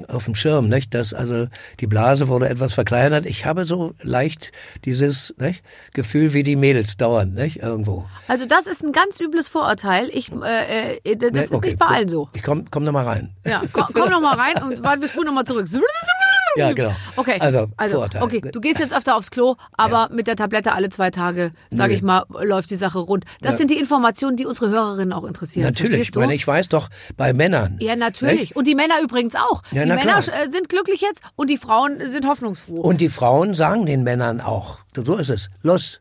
[0.09, 1.49] auf dem Schirm, nicht, dass also
[1.81, 3.27] die Blase wurde etwas verkleinert.
[3.27, 4.53] Ich habe so leicht
[4.85, 8.07] dieses nicht, Gefühl wie die Mädels dauernd, nicht, irgendwo.
[8.29, 10.09] Also das ist ein ganz übles Vorurteil.
[10.13, 12.29] Ich, äh, äh, das Ne, ist okay, nicht bei allen so.
[12.35, 13.35] Ich komm, komm da mal rein.
[13.45, 15.69] Ja, komm, komm noch mal rein und warte, wir spulen noch mal zurück.
[16.57, 16.95] Ja, genau.
[17.17, 18.23] Okay, Also, also Vorurteil.
[18.23, 21.95] okay, du gehst jetzt öfter aufs Klo, aber mit der Tablette alle zwei Tage, sage
[21.95, 23.25] ich mal, läuft die Sache rund.
[23.41, 23.59] Das Ja.
[23.59, 25.65] sind die Informationen, die unsere Hörerinnen auch interessieren.
[25.65, 27.79] Natürlich, wenn ich weiß doch, bei Männern.
[27.81, 28.41] ja, natürlich.
[28.41, 28.57] nicht?
[28.57, 29.63] Und die Männer übrigens auch.
[29.73, 30.43] Ja, die Männer klar.
[30.47, 32.81] äh, sind glücklich jetzt und die Frauen sind hoffnungsfroh.
[32.81, 36.01] Und die Frauen sagen den Männern auch, so ist es, los,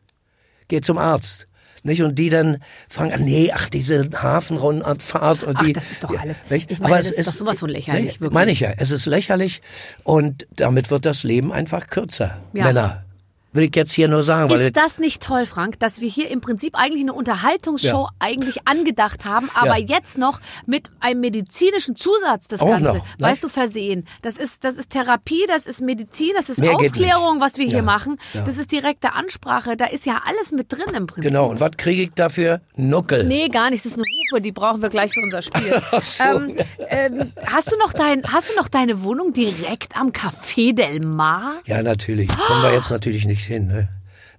[0.68, 1.46] geh zum Arzt.
[1.84, 2.02] Nicht?
[2.02, 5.72] Und die dann fangen an, nee, ach, diese Hafenrundfahrt und Ach, die.
[5.72, 6.70] das ist doch alles- nicht?
[6.70, 8.30] ich meine, Aber das es ist doch sowas von lächerlich, Nee, wirklich.
[8.30, 9.60] Meine ich ja, es ist lächerlich
[10.04, 12.38] und damit wird das Leben einfach kürzer.
[12.52, 12.64] Ja.
[12.64, 13.04] Männer.
[13.52, 14.50] Will ich jetzt hier nur sagen.
[14.52, 18.08] Ist das nicht toll, Frank, dass wir hier im Prinzip eigentlich eine Unterhaltungsshow Ja.
[18.18, 19.86] eigentlich angedacht haben, aber Ja.
[19.96, 23.02] jetzt noch mit einem medizinischen Zusatz das Auch Ganze, noch, ne?
[23.18, 24.06] weißt du, versehen.
[24.22, 27.76] Das ist, das ist Therapie, das ist Medizin, das ist Mehr Aufklärung, was wir hier
[27.78, 27.82] Ja.
[27.82, 28.18] machen.
[28.32, 28.44] Ja.
[28.44, 31.30] Das ist direkte Ansprache, da ist ja alles mit drin im Prinzip.
[31.30, 32.60] genau, und was kriege ich dafür?
[32.76, 33.24] Nuckel.
[33.24, 33.84] Nee, gar nicht.
[33.84, 35.80] Das ist eine Hupe, die brauchen wir gleich für unser Spiel.
[36.02, 36.24] so.
[36.24, 36.56] ähm,
[36.88, 41.54] ähm, hast, du noch dein, hast du noch deine Wohnung direkt am Café Del Mar?
[41.66, 42.28] Ja, natürlich.
[42.28, 43.66] Kommen wir jetzt natürlich nicht hin.
[43.66, 43.88] Ne?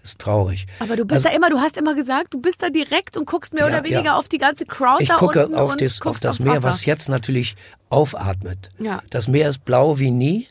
[0.04, 0.66] Ist traurig.
[0.80, 3.54] Aber du bist da immer, du hast immer gesagt, du bist da direkt und guckst
[3.54, 4.18] mehr Also Ja, oder weniger ja.
[4.18, 6.56] auf die ganze Crowd Ich da gucke unten auf und das, auf guckst das Meer,
[6.56, 6.63] Wasser.
[6.70, 7.56] was jetzt natürlich
[7.89, 8.70] aufatmet.
[8.80, 9.02] Ja.
[9.10, 10.48] Das Meer ist blau wie nie.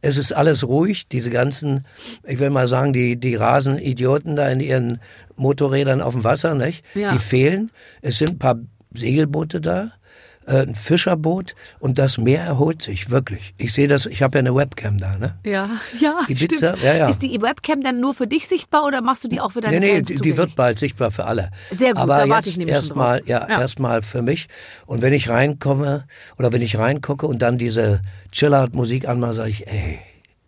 [0.00, 1.08] Es ist alles ruhig.
[1.08, 1.84] Diese ganzen,
[2.24, 5.00] ich will mal sagen, die, die Rasenidioten da in ihren
[5.36, 6.84] Motorrädern auf dem Wasser, nicht?
[6.94, 7.12] Ja.
[7.12, 7.70] Die fehlen.
[8.00, 8.58] Es sind ein paar
[8.94, 9.92] Segelboote da,
[10.46, 13.54] äh, ein Fischerboot und das Meer erholt sich, wirklich.
[13.58, 15.34] Ich sehe das, ich habe ja eine Webcam da, ne?
[15.44, 16.82] Ja, ja, Ibiza, stimmt.
[16.82, 17.08] ja, ja.
[17.08, 19.80] Ist die Webcam dann nur für dich sichtbar oder machst du die auch für deine
[19.80, 21.50] Nee, nee, die, die wird bald sichtbar für alle.
[21.70, 23.28] Sehr gut, Aber da warte ich nämlich schon erstmal, drauf.
[23.28, 23.60] ja, Ja.
[23.60, 24.48] erstmal für mich.
[24.86, 26.04] Und wenn ich reinkomme
[26.38, 28.00] oder wenn ich reingucke und dann diese
[28.32, 29.98] Chillout-Musik anmache, sage ich, ey,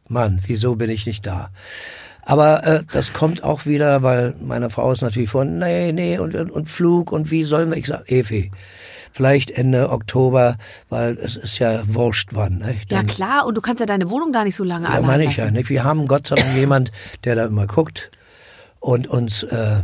[0.09, 1.51] Mann, wieso bin ich nicht da?
[2.29, 6.35] Aber äh, das kommt auch wieder, weil meine Frau ist natürlich von, nee, nee, und,
[6.35, 7.77] und, Flug und wie sollen wir?
[7.79, 8.51] Ich sag, Evi,
[9.17, 10.57] vielleicht Ende Oktober,
[10.91, 12.59] weil es ist ja wurscht wann.
[12.59, 12.93] Nicht?
[12.93, 15.37] Ja klar, und du kannst ja deine Wohnung da nicht so lange ja, meine ich
[15.37, 15.55] ja lassen.
[15.55, 15.71] nicht.
[15.71, 16.93] Wir haben Gott sei Dank jemand,
[17.25, 18.11] der da immer guckt
[18.79, 19.81] und uns äh,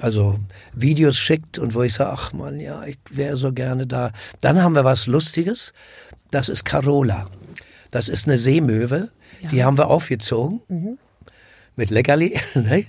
[0.00, 0.38] also
[0.72, 4.12] Videos schickt und wo ich sage, ach man, ja, ich wäre so gerne da.
[4.40, 5.72] Dann haben wir was Lustiges.
[6.30, 7.28] Das ist Carola.
[7.90, 9.10] Das ist eine Seemöwe.
[9.50, 10.60] Die haben wir aufgezogen
[11.76, 12.38] mit Leckerli.
[12.54, 12.86] ne?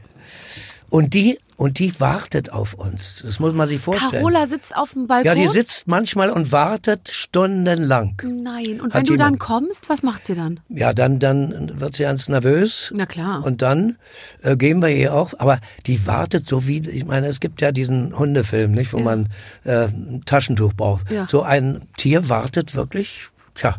[0.89, 3.21] Und die und die wartet auf uns.
[3.21, 4.23] Das muss man sich vorstellen.
[4.23, 5.25] Carola sitzt auf dem Balkon.
[5.25, 8.15] ja, die sitzt manchmal und wartet stundenlang.
[8.23, 10.61] Nein, und Hat wenn du dann jemand- kommst, was macht sie dann?
[10.69, 12.93] Ja, dann, dann wird sie ganz nervös.
[12.95, 13.43] Na klar.
[13.45, 13.97] Und dann
[14.41, 17.73] äh, gehen wir ihr auch, aber die wartet so wie, ich meine, es gibt ja
[17.73, 19.27] diesen Hundefilm, nicht, wo man
[19.65, 21.11] äh, ein Taschentuch braucht.
[21.11, 21.27] Ja.
[21.27, 23.75] So ein Tier wartet wirklich, tja,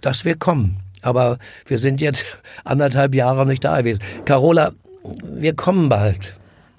[0.00, 0.78] dass wir kommen.
[1.02, 2.24] Aber wir sind jetzt
[2.64, 3.98] anderthalb Jahre nicht da gewesen.
[4.24, 4.70] Carola,
[5.24, 6.36] wir kommen bald.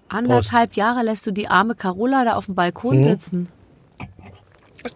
[0.09, 3.03] Anderthalb Jahre lässt du die arme Carola da auf dem Balkon Mhm.
[3.03, 3.47] sitzen.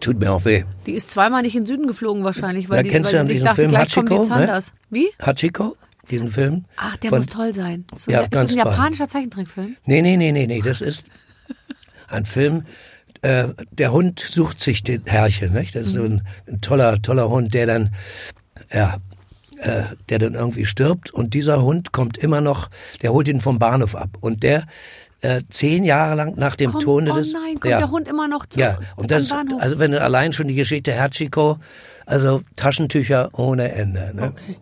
[0.00, 0.64] Tut mir auch weh.
[0.86, 3.24] Die ist zweimal nicht in den Süden geflogen wahrscheinlich, weil, Ja, die, kennst weil du
[3.24, 4.38] sie sich diesen dachte, Film gleich kommen die Hachiko, ne?
[4.40, 4.72] Zanders.
[4.90, 5.08] Wie?
[5.20, 5.76] Hachiko,
[6.10, 6.64] diesen Film.
[6.76, 7.84] Ach, der Von- muss toll sein.
[7.96, 8.56] So, Ja, ja, ist das ein toll.
[8.72, 9.76] japanischer Zeichentrickfilm?
[9.84, 11.04] Nee, nee, nee, nee, nee, das ist
[12.08, 12.64] ein Film,
[13.20, 15.74] äh, der Hund sucht sich den Herrchen, nicht?
[15.74, 17.90] Das ist so ein, ein toller, toller Hund, der dann,
[18.72, 18.96] ja,
[19.62, 22.68] äh, der dann irgendwie stirbt und dieser Hund kommt immer noch,
[23.02, 24.64] der holt ihn vom Bahnhof ab und der
[25.22, 27.32] äh, zehn Jahre lang nach dem Kommt, Tode oh des...
[27.32, 29.62] nein, kommt ja, der Hund immer noch zu, Ja, und das, Bahnhof?
[29.62, 31.58] also wenn du allein schon die Geschichte Hachiko,
[32.06, 34.28] also Taschentücher ohne Ende, ne?
[34.28, 34.56] Okay.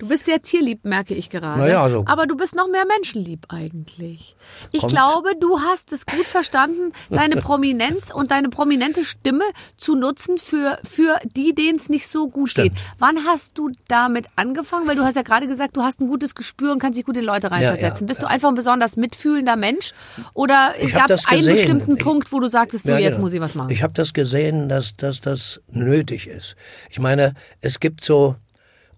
[0.00, 1.60] Du bist sehr tierlieb, merke ich gerade.
[1.60, 4.34] Na ja, also- Aber du bist noch mehr menschenlieb eigentlich.
[4.72, 4.92] Ich Kommt.
[4.92, 9.44] glaube, du hast es gut verstanden, deine Prominenz und deine prominente Stimme
[9.76, 12.74] zu nutzen für, für die, denen es nicht so gut Stimmt.
[12.74, 12.82] geht.
[12.98, 14.88] Wann hast du damit angefangen?
[14.88, 17.18] Weil du hast ja gerade gesagt, du hast ein gutes Gespür und kannst dich gut
[17.18, 18.06] in Leute reinversetzen.
[18.06, 19.92] ja, Bist du einfach ein besonders mitfühlender Mensch?
[20.32, 23.24] Oder gab es einen bestimmten Ich- Punkt, wo du sagtest, so Ja, jetzt genau.
[23.24, 23.68] muss ich was machen?
[23.70, 26.56] Ich habe das gesehen, dass, dass das nötig ist.
[26.88, 28.36] Ich meine, es gibt so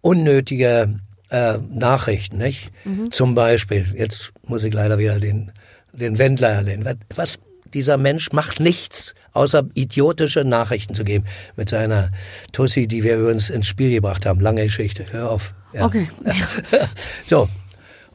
[0.03, 2.71] unnötige äh, Nachrichten, nicht?
[2.85, 3.11] Mhm.
[3.11, 5.51] Zum Beispiel, jetzt muss ich leider wieder den,
[5.93, 6.87] den Wendler erwähnen.
[7.17, 7.41] Was,
[7.73, 11.25] dieser Mensch macht nichts, außer idiotische Nachrichten zu geben.
[11.57, 12.11] Mit seiner
[12.53, 14.41] Tussi, die wir übrigens ins Spiel gebracht haben.
[14.41, 15.07] Lange Geschichte.
[15.11, 15.55] Hör auf.
[15.73, 15.87] Ja.
[15.87, 16.07] Okay.
[17.25, 17.49] So.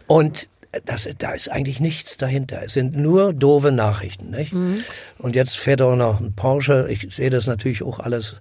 [0.06, 0.48] Und
[0.86, 2.62] das, da ist eigentlich nichts dahinter.
[2.64, 4.32] Es sind nur doofe Nachrichten.
[4.32, 4.54] Nicht?
[5.18, 6.88] Und jetzt fährt auch noch ein Porsche.
[6.90, 8.38] Ich sehe das natürlich auch alles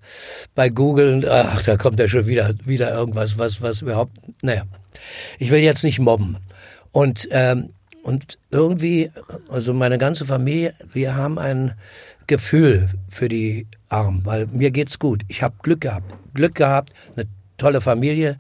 [0.55, 1.13] bei Google.
[1.13, 4.13] Und, ach, da kommt ja schon wieder, wieder irgendwas, was, was überhaupt.
[4.43, 4.65] Naja.
[5.39, 6.39] Ich will jetzt nicht mobben.
[6.93, 7.71] Und, ähm,
[8.03, 9.11] und irgendwie,
[9.49, 11.75] also meine ganze Familie, wir haben ein
[12.27, 15.23] Gefühl für die Armen, weil mir geht's gut.
[15.29, 16.13] Ich habe Glück gehabt.
[16.35, 17.27] Glück gehabt, eine
[17.59, 18.39] tolle Familie,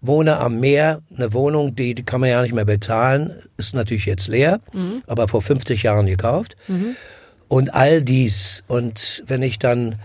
[0.00, 4.06] wohne am Meer, eine Wohnung, die, die kann man ja nicht mehr bezahlen, ist natürlich
[4.06, 4.60] jetzt leer,
[5.06, 6.56] aber vor 50 Jahren gekauft.
[7.48, 8.62] Und all dies.
[8.68, 9.96] Und wenn ich dann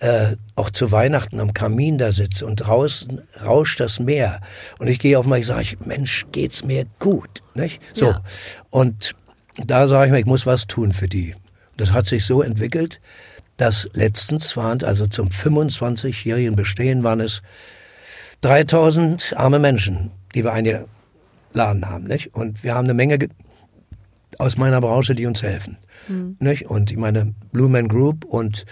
[0.00, 4.40] äh, auch zu Weihnachten am Kamin da sitze und draußen rauscht das Meer
[4.78, 7.82] und ich gehe auf mal, ich sage, ich, Mensch, geht's mir gut, nicht?
[7.94, 8.06] So.
[8.06, 8.22] Ja.
[8.70, 9.14] Und
[9.56, 11.34] da sage ich mir, ich muss was tun für die.
[11.76, 13.00] Das hat sich so entwickelt,
[13.56, 17.42] dass letztens waren, also zum 25-jährigen Bestehen waren es
[18.42, 20.88] 3000 arme Menschen, die wir eingeladen
[21.88, 22.34] haben, nicht?
[22.34, 23.28] Und wir haben eine Menge ge-
[24.38, 25.78] aus meiner Branche, die uns helfen.
[26.06, 26.36] Hm.
[26.38, 26.66] Nicht?
[26.70, 28.64] Und ich meine, Blue Man Group und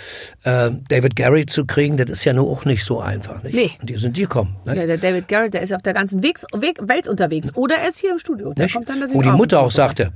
[0.45, 3.43] äh, David Gary zu kriegen, das ist ja nur auch nicht so einfach.
[3.43, 3.55] Nicht?
[3.55, 3.71] Nee.
[3.81, 4.57] Und die sind die gekommen.
[4.67, 7.49] Ja, der David Garrett, der ist auf der ganzen Weg, Weg, Welt unterwegs.
[7.57, 8.53] Oder er ist hier im Studio.
[8.55, 8.75] Der Nicht?
[8.75, 10.13] kommt dann natürlich Wo die Mutter auch sagte,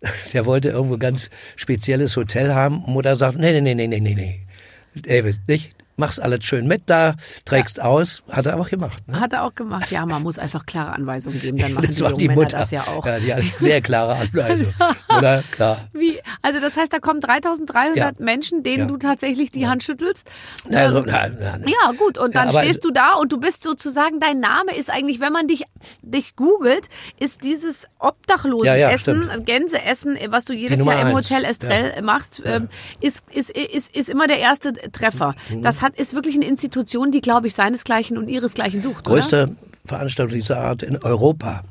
[0.32, 2.82] der wollte irgendwo ganz spezielles Hotel haben.
[2.86, 4.46] Mutter sagt, nee, nee, nee, nee, nee, nee.
[4.94, 5.72] David, nicht?
[5.98, 8.22] Machst alles schön mit da, trägst aus.
[8.30, 8.96] Hat er auch gemacht.
[9.08, 9.18] Ne?
[9.20, 9.90] Hat er auch gemacht.
[9.90, 11.58] Ja, man muss einfach klare Anweisungen geben.
[11.58, 12.58] Dann machen Das die jungen die Männer Mutter.
[12.58, 13.04] das ja auch.
[13.04, 14.72] Ja, die hat sehr klare Anweisung.
[15.18, 15.42] Oder?
[15.50, 15.88] Klar.
[15.92, 16.18] Wie?
[16.40, 18.10] Also das heißt, da kommen 3300 Ja.
[18.18, 18.86] Menschen, denen Ja.
[18.86, 20.30] du tatsächlich die Hand schüttelst.
[20.68, 21.66] Na, so, na, na, na.
[21.66, 22.16] Ja, gut.
[22.16, 25.32] Und dann Ja, stehst du da und du bist sozusagen, dein Name ist eigentlich, wenn
[25.32, 25.64] man dich,
[26.02, 31.16] dich googelt, ist dieses Obdachlosenessen, Ja, ja, Gänseessen, was du jedes Jahr im.
[31.16, 32.68] Hotel Estrell machst, ähm,
[33.00, 35.34] ist, ist, ist, ist immer der erste Treffer.
[35.48, 35.62] Mhm.
[35.62, 39.06] Das hat, ist wirklich eine Institution, die, glaube ich, seinesgleichen und ihresgleichen sucht.
[39.06, 39.16] Oder?
[39.16, 41.64] größte Veranstaltung dieser Art in Europa.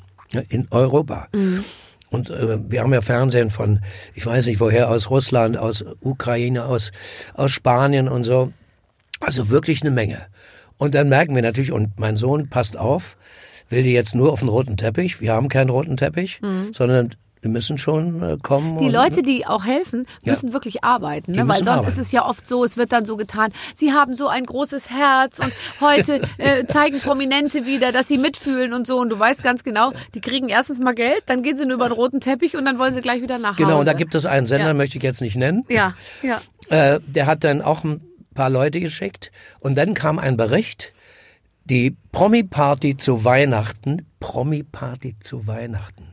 [0.49, 1.27] In Europa.
[1.33, 1.63] Mhm.
[2.09, 3.79] Und äh, wir haben ja Fernsehen von,
[4.13, 6.91] ich weiß nicht woher, aus Russland, aus Ukraine, aus,
[7.33, 8.51] aus Spanien und so.
[9.19, 10.27] Also wirklich eine Menge.
[10.77, 13.17] Und dann merken wir natürlich, und mein Sohn passt auf,
[13.69, 15.21] will die jetzt nur auf den roten Teppich.
[15.21, 16.39] Wir haben keinen roten Teppich,
[16.71, 18.77] sondern wir müssen schon äh, kommen.
[18.79, 20.31] Die und, Leute, die auch helfen, Ja.
[20.31, 21.33] müssen wirklich arbeiten.
[21.33, 21.47] Ne?
[21.47, 21.87] Weil sonst arbeiten.
[21.89, 24.89] ist es ja oft so, es wird dann so getan, sie haben so ein großes
[24.89, 28.99] Herz und heute äh, zeigen Prominente wieder, dass sie mitfühlen und so.
[28.99, 31.89] Und du weißt ganz genau, die kriegen erstens mal Geld, dann gehen sie nur über
[31.89, 33.63] den roten Teppich und dann wollen sie gleich wieder nach Hause.
[33.63, 34.73] Genau, und da gibt es einen Sender, Ja.
[34.73, 35.65] möchte ich jetzt nicht nennen.
[35.69, 36.41] Ja, ja.
[36.69, 38.01] Äh, der hat dann auch ein
[38.35, 40.91] paar Leute geschickt und dann kam ein Bericht,
[41.63, 46.06] die Promi-Party zu Weihnachten, Promi-Party zu Weihnachten.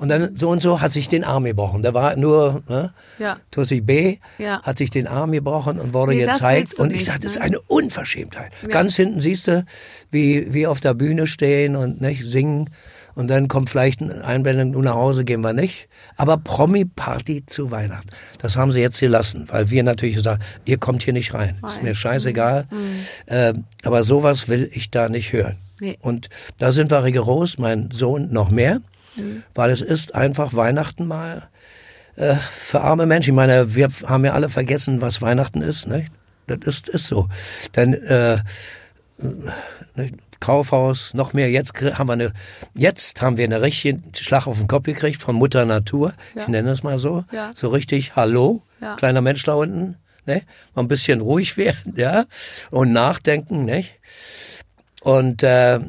[0.00, 1.82] Und dann so und so hat sich den Arm gebrochen.
[1.82, 3.36] Da war nur ne, Ja.
[3.50, 4.16] Tussi B.
[4.38, 4.62] Ja.
[4.62, 6.80] hat sich den Arm gebrochen und wurde Nee, gezeigt.
[6.80, 7.44] Und ich sagte, das ist ne?
[7.44, 8.50] eine Unverschämtheit.
[8.68, 9.64] Ganz hinten siehst du,
[10.10, 12.70] wie wie auf der Bühne stehen und nicht singen.
[13.14, 15.88] Und dann kommt vielleicht eine Einblendung, nur nach Hause gehen wir nicht.
[16.16, 18.08] Aber Promi-Party zu Weihnachten.
[18.38, 21.58] Das haben sie jetzt gelassen, weil wir natürlich gesagt ihr kommt hier nicht rein.
[21.66, 22.66] Ist mir scheißegal.
[23.26, 25.56] Äh, aber sowas will ich da nicht hören.
[25.80, 25.98] Nee.
[26.00, 28.80] Und da sind wir rigoros, mein Sohn noch mehr,
[29.54, 31.48] weil es ist einfach Weihnachten mal
[32.16, 33.30] äh, für arme Menschen.
[33.30, 35.86] Ich meine, wir haben ja alle vergessen, was Weihnachten ist.
[35.86, 36.06] Ne?
[36.46, 37.28] Das ist, ist so.
[37.76, 38.38] Denn äh,
[40.40, 41.50] Kaufhaus, noch mehr.
[41.50, 42.32] Jetzt haben wir eine,
[42.74, 46.14] jetzt haben wir eine richtige Schlag auf den Kopf gekriegt von Mutter Natur.
[46.34, 47.24] Ich nenne es mal so.
[47.32, 47.52] Ja.
[47.54, 48.96] So richtig, hallo, Ja.
[48.96, 49.96] kleiner Mensch da unten.
[50.26, 50.42] Ne?
[50.74, 52.24] Mal ein bisschen ruhig werden, ja,
[52.70, 53.94] und nachdenken, nicht?
[55.02, 55.80] Und äh,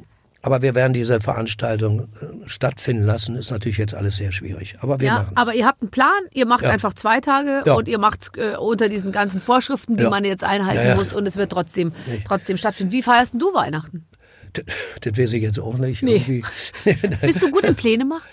[0.41, 3.35] aber wir werden diese Veranstaltung äh, stattfinden lassen.
[3.35, 4.75] Ist natürlich jetzt alles sehr schwierig.
[4.81, 5.37] Aber wir Ja, machen.
[5.37, 6.69] aber ihr habt einen Plan, ihr macht Ja.
[6.71, 7.73] einfach zwei Tage Ja.
[7.73, 11.37] und ihr macht äh, unter diesen ganzen Vorschriften, die man jetzt einhalten muss und es
[11.37, 11.91] wird trotzdem,
[12.27, 12.91] trotzdem stattfinden.
[12.91, 14.05] Wie feierst denn du Weihnachten?
[14.53, 14.65] Das,
[15.01, 16.03] das weiß ich jetzt auch nicht.
[16.03, 16.43] Nee.
[17.21, 18.23] Bist du gut im Pläne machen?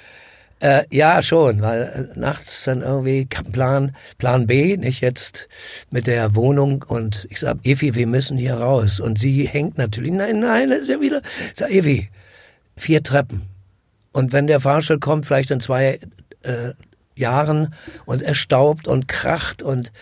[0.61, 1.83] Äh, ja, schon, weil
[2.15, 5.49] äh, nachts dann irgendwie Plan, Plan B, nicht jetzt
[5.91, 8.99] mit der Wohnung und ich sag, Evi, wir müssen hier raus.
[8.99, 11.23] Und sie hängt natürlich, nein, nein, ist ja wieder.
[11.23, 12.09] Ich sag, Evi,
[12.77, 13.43] vier Treppen.
[14.13, 16.01] Und wenn der Fahrstuhl kommt, vielleicht in zwei
[16.43, 16.73] äh,
[17.15, 19.93] Jahren und es staubt und kracht und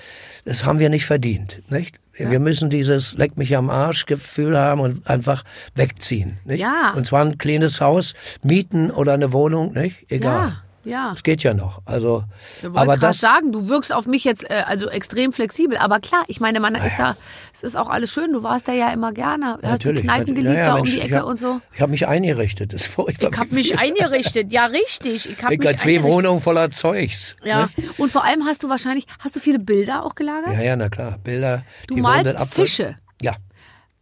[0.45, 1.99] das haben wir nicht verdient, nicht?
[2.19, 5.43] Wir müssen dieses Leck mich am Arsch Gefühl haben und einfach
[5.75, 6.61] wegziehen, nicht?
[6.61, 6.93] Ja.
[6.97, 10.11] Und zwar ein kleines Haus mieten oder eine Wohnung, nicht?
[10.11, 10.49] Egal.
[10.49, 11.13] Ja, ja.
[11.15, 11.83] Es geht ja noch.
[11.85, 12.25] Also,
[12.63, 15.77] Ich aber das, sagen, du wirkst auf mich jetzt äh, also extrem flexibel.
[15.79, 17.17] Aber klar, ich meine, man ist da,
[17.53, 18.33] es ist auch alles schön.
[18.33, 19.59] Du warst da ja immer gerne.
[19.63, 19.93] Hast die.
[19.93, 21.61] Kneipen geliebt Ja, ja, da um Mensch, die ich Ecke hab- und so.
[21.75, 22.73] Ich habe mich eingerichtet.
[22.73, 23.31] Das ist furchtbar.
[23.33, 24.53] Ich habe mich eingerichtet.
[24.53, 25.29] Ja, richtig.
[25.31, 26.03] Ich habe Ich mich zwei.
[26.03, 27.37] Wohnungen voller Zeugs.
[27.43, 27.63] Ja.
[27.63, 27.69] Ne?
[27.99, 30.53] Und vor allem hast du wahrscheinlich, hast du viele Bilder auch gelagert?
[30.55, 31.19] Ja, ja, na klar.
[31.23, 31.65] Bilder.
[31.89, 33.35] Du die malst Fische Ja.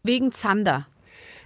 [0.03, 0.87] wegen Zander.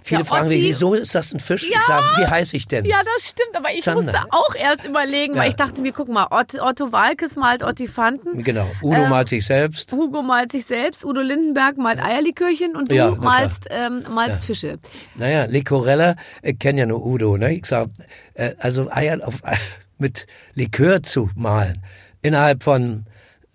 [0.01, 1.69] Viele Ja, fragen Otti- mich, wieso ist das ein Fisch?
[1.69, 1.77] Ja.
[1.79, 2.85] Ich sage, wie heiße ich denn?
[2.85, 4.01] Ja, das stimmt, aber ich Zander.
[4.01, 5.41] musste auch erst überlegen, Ja.
[5.41, 8.43] weil ich dachte mir, guck mal, Otto, Otto Walkes malt Ottifanten.
[8.43, 8.67] Genau.
[8.81, 9.91] Udo Ähm, malt sich selbst.
[9.91, 14.79] Hugo malt sich selbst, Udo Lindenberg malt Eierlikörchen und du Ja, malst, ähm, malst Fische.
[15.15, 17.53] Naja, Licorella, ich kenne ja nur Udo, ne?
[17.53, 17.89] Ich sag,
[18.35, 19.41] äh, also Eier auf,
[19.97, 21.81] mit Likör zu malen.
[22.21, 23.05] Innerhalb von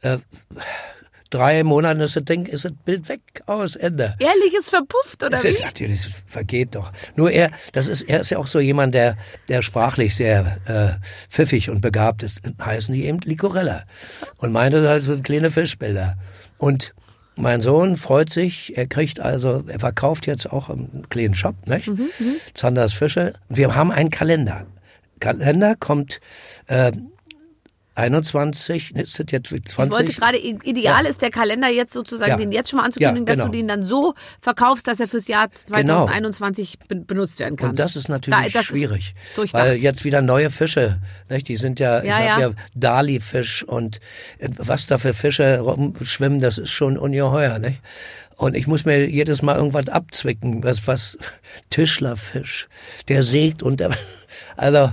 [0.02, 0.18] äh,
[1.34, 4.14] drei Monaten ist das Ding, ist das Bild weg, aus, Ende.
[4.18, 5.48] Ehrlich ist verpufft, oder Das wie?
[5.48, 6.92] ist natürlich, vergeht doch.
[7.16, 9.16] Nur er, das ist, er ist ja auch so jemand, der,
[9.48, 12.40] der sprachlich sehr äh, pfiffig und begabt ist.
[12.64, 13.84] Heißen die eben Licorella.
[14.38, 16.16] Und meine halt so kleine Fischbilder.
[16.58, 16.94] Und
[17.36, 21.90] mein Sohn freut sich, er kriegt also, er verkauft jetzt auch einen kleinen Shop, nicht?
[22.54, 23.34] Zanders Fische.
[23.48, 24.66] Und wir haben einen Kalender.
[25.18, 26.20] Kalender kommt
[26.68, 26.92] äh,
[27.96, 29.64] 21, ne, ist das jetzt 20?
[29.74, 32.36] Ich wollte gerade, ideal ist der Kalender jetzt sozusagen, Ja.
[32.36, 33.46] den jetzt schon mal anzukündigen, Ja, dass genau.
[33.52, 37.70] du den dann so verkaufst, dass er fürs Jahr 2021 ben- benutzt werden kann.
[37.70, 41.48] Und das ist natürlich Da- das schwierig, Ist weil jetzt wieder neue Fische, nicht?
[41.48, 42.30] die sind ja, Ja, ich ja.
[42.32, 44.00] habe ja Dali-Fisch und
[44.38, 47.58] äh, was da für Fische rumschwimmen, das ist schon ungeheuer.
[47.58, 47.80] Nicht?
[48.36, 51.16] Und ich muss mir jedes Mal irgendwas abzwicken, was, was
[51.70, 52.68] Tischlerfisch,
[53.08, 53.90] der sägt und der,
[54.56, 54.90] also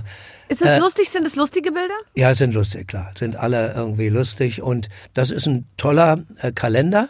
[0.60, 1.08] ist es lustig?
[1.10, 1.94] Sind es lustige Bilder?
[2.14, 3.12] ja, sind lustig, klar.
[3.18, 4.62] Sind alle irgendwie lustig.
[4.62, 7.08] Und das ist ein toller äh, Kalender,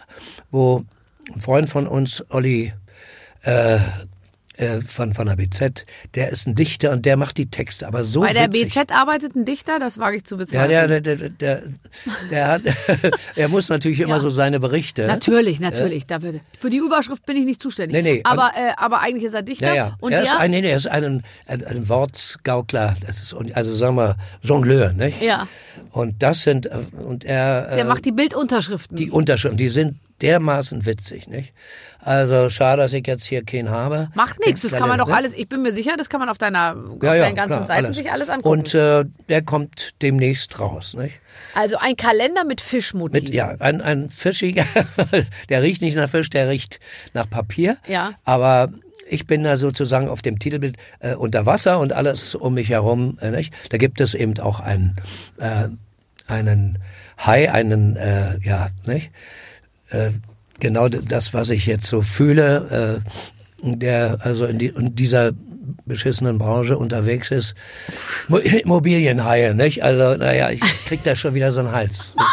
[0.50, 0.84] wo
[1.32, 2.72] ein Freund von uns, Olli
[3.42, 3.78] äh,
[4.62, 7.86] äh, von, von der BZ, der ist ein Dichter und der macht die Texte.
[7.86, 8.74] Aber so Bei der witzig.
[8.74, 10.88] BZ arbeitet ein Dichter, das wage ich zu Ja, bezweifeln.
[10.88, 11.62] der, der, der, der,
[12.30, 12.62] der hat,
[13.36, 14.20] er muss natürlich immer Ja.
[14.20, 15.06] so seine Berichte.
[15.06, 16.06] Natürlich, natürlich.
[16.06, 18.02] Da wird, für die Überschrift bin ich nicht zuständig.
[18.02, 19.68] Nee, nee, aber, äh, aber eigentlich ist er Dichter.
[19.68, 19.96] Ja, ja.
[20.00, 22.94] Und er ist ein, nee, nee, er ist ein, ein, ein Wortgaukler.
[23.06, 25.20] Das ist, also sagen wir, Jongleur, nicht?
[25.20, 25.46] Ja.
[25.90, 28.96] Und das sind, äh, und er, der äh, macht die Bildunterschriften.
[28.96, 31.52] die Unterschriften, die sind dermaßen witzig, nicht?
[32.00, 34.10] Also schade, dass ich jetzt hier keinen habe.
[34.14, 36.38] Macht nichts, das kann man doch alles, ich bin mir sicher, das kann man auf
[36.38, 37.96] deiner, auf Ja, ja, deinen ganzen klar, Seiten alles.
[37.96, 38.48] sich alles angucken.
[38.48, 41.20] Und äh, der kommt demnächst raus, nicht?
[41.54, 43.24] also ein Kalender mit Fischmotiven.
[43.24, 44.64] Mit, ja, ein, ein fischiger,
[45.48, 46.80] der riecht nicht nach Fisch, der riecht
[47.14, 47.76] nach Papier.
[47.86, 48.12] Ja.
[48.24, 48.70] Aber
[49.08, 53.18] ich bin da sozusagen auf dem Titelbild äh, unter Wasser und alles um mich herum.
[53.20, 53.52] Äh, nicht?
[53.72, 54.96] Da gibt es eben auch einen,
[55.38, 55.68] äh,
[56.26, 56.78] einen
[57.18, 59.10] Hai, einen, äh, ja, nicht?
[59.92, 60.10] Äh,
[60.60, 63.02] genau das, was ich jetzt so fühle,
[63.62, 65.32] äh, der also in, die, in dieser
[65.84, 67.54] beschissenen Branche unterwegs ist.
[68.28, 68.36] Mo
[68.82, 69.82] Immobilienhaie, nicht?
[69.82, 72.14] Also, naja, ich krieg da schon wieder so einen Hals.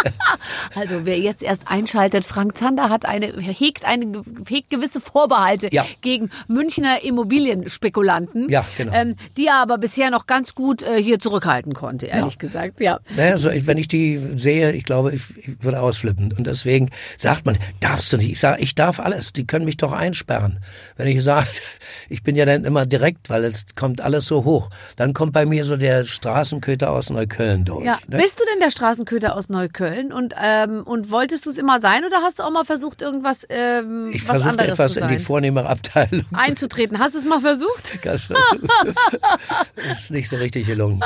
[0.76, 5.86] Also wer jetzt erst einschaltet, Frank Zander hat eine, hegt eine, hegt gewisse Vorbehalte Ja.
[6.02, 8.94] gegen Münchner Immobilienspekulanten, Ja, genau.
[8.94, 12.80] ähm, die er aber bisher noch ganz gut äh, hier zurückhalten konnte, ehrlich gesagt.
[12.82, 13.00] Ja.
[13.16, 16.32] Naja, so, wenn ich die sehe, ich glaube, ich, ich würde ausflippen.
[16.34, 18.32] Und deswegen sagt man, darfst du nicht.
[18.32, 19.34] Ich sage, ich darf alles.
[19.34, 20.60] Die können mich doch einsperren.
[20.96, 21.48] Wenn ich sage,
[22.10, 24.70] ich bin ja dann immer direkt, weil es kommt alles so hoch.
[24.98, 27.86] Dann kommt bei mir so der Straßenköter aus Neukölln durch.
[27.86, 28.00] Ja.
[28.08, 28.18] ne?
[28.18, 32.04] Bist du denn der Straßenköter aus Neukölln und, ähm, und wolltest du es immer sein
[32.06, 36.26] oder hast du auch mal versucht, irgendwas ähm, Ich versuchte etwas in die vornehmere Abteilung.
[36.34, 37.00] einzutreten.
[37.00, 37.94] Hast du es mal versucht?
[38.04, 38.30] Das
[40.00, 41.02] ist nicht so richtig gelungen.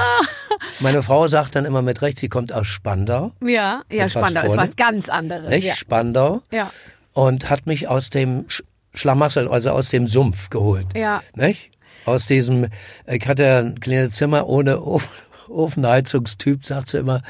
[0.79, 3.31] Meine Frau sagt dann immer mit Recht, sie kommt aus Spandau.
[3.41, 4.61] Ja, ja, Spandau ist vorne.
[4.61, 5.49] was ganz anderes.
[5.49, 5.65] Nicht?
[5.65, 5.75] Ja.
[5.75, 6.41] Spandau.
[6.51, 6.71] Ja.
[7.13, 8.63] Und hat mich aus dem Sch
[8.95, 10.85] Schlamassel, also aus dem Sumpf geholt.
[10.95, 11.23] Ja.
[11.33, 11.71] Nicht?
[12.05, 12.67] Aus diesem,
[13.07, 17.21] ich hatte ein kleines Zimmer ohne Of- Ofenheizungstyp, sagt sie immer,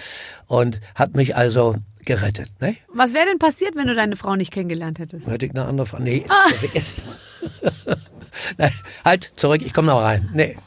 [0.47, 2.49] und hat mich also gerettet.
[2.61, 2.81] Nicht?
[2.93, 5.27] Was wäre denn passiert, wenn du deine Frau nicht kennengelernt hättest?
[5.27, 6.03] Hätte ich eine andere Frage.
[6.03, 6.25] Nee.
[6.29, 6.45] Ah.
[8.57, 8.71] Nein,
[9.05, 10.29] halt, zurück, ich komme noch rein.
[10.33, 10.57] Nee.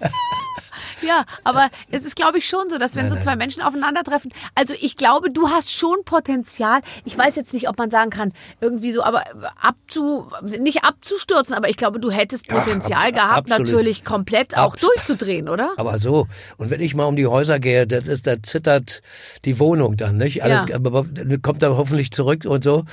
[1.03, 4.75] Ja, aber es ist, glaube ich, schon so, dass wenn so zwei Menschen aufeinandertreffen, also
[4.81, 6.81] ich glaube, du hast schon Potenzial.
[7.05, 9.25] Ich weiß jetzt nicht, ob man sagen kann, irgendwie so, aber
[9.61, 13.71] abzu, nicht abzustürzen, aber ich glaube, du hättest Ach, Potenzial abs- gehabt, absolut.
[13.73, 15.73] natürlich komplett auch Abs- durchzudrehen, oder?
[15.77, 16.27] Aber so.
[16.57, 19.03] Und wenn ich mal um die Häuser gehe, das ist, da zittert
[19.45, 20.43] die Wohnung dann, nicht?
[20.43, 20.77] Alles, Ja.
[20.77, 22.85] aber dann kommt er hoffentlich zurück und so.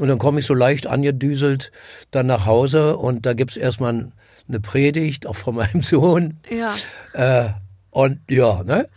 [0.00, 1.70] Und dann komme ich so leicht angedüselt
[2.10, 4.12] dann nach Hause und da gibt's erstmal
[4.48, 6.38] eine Predigt, auch von meinem Sohn.
[6.50, 6.74] Ja.
[7.12, 7.50] Äh,
[7.90, 8.88] und ja, ne?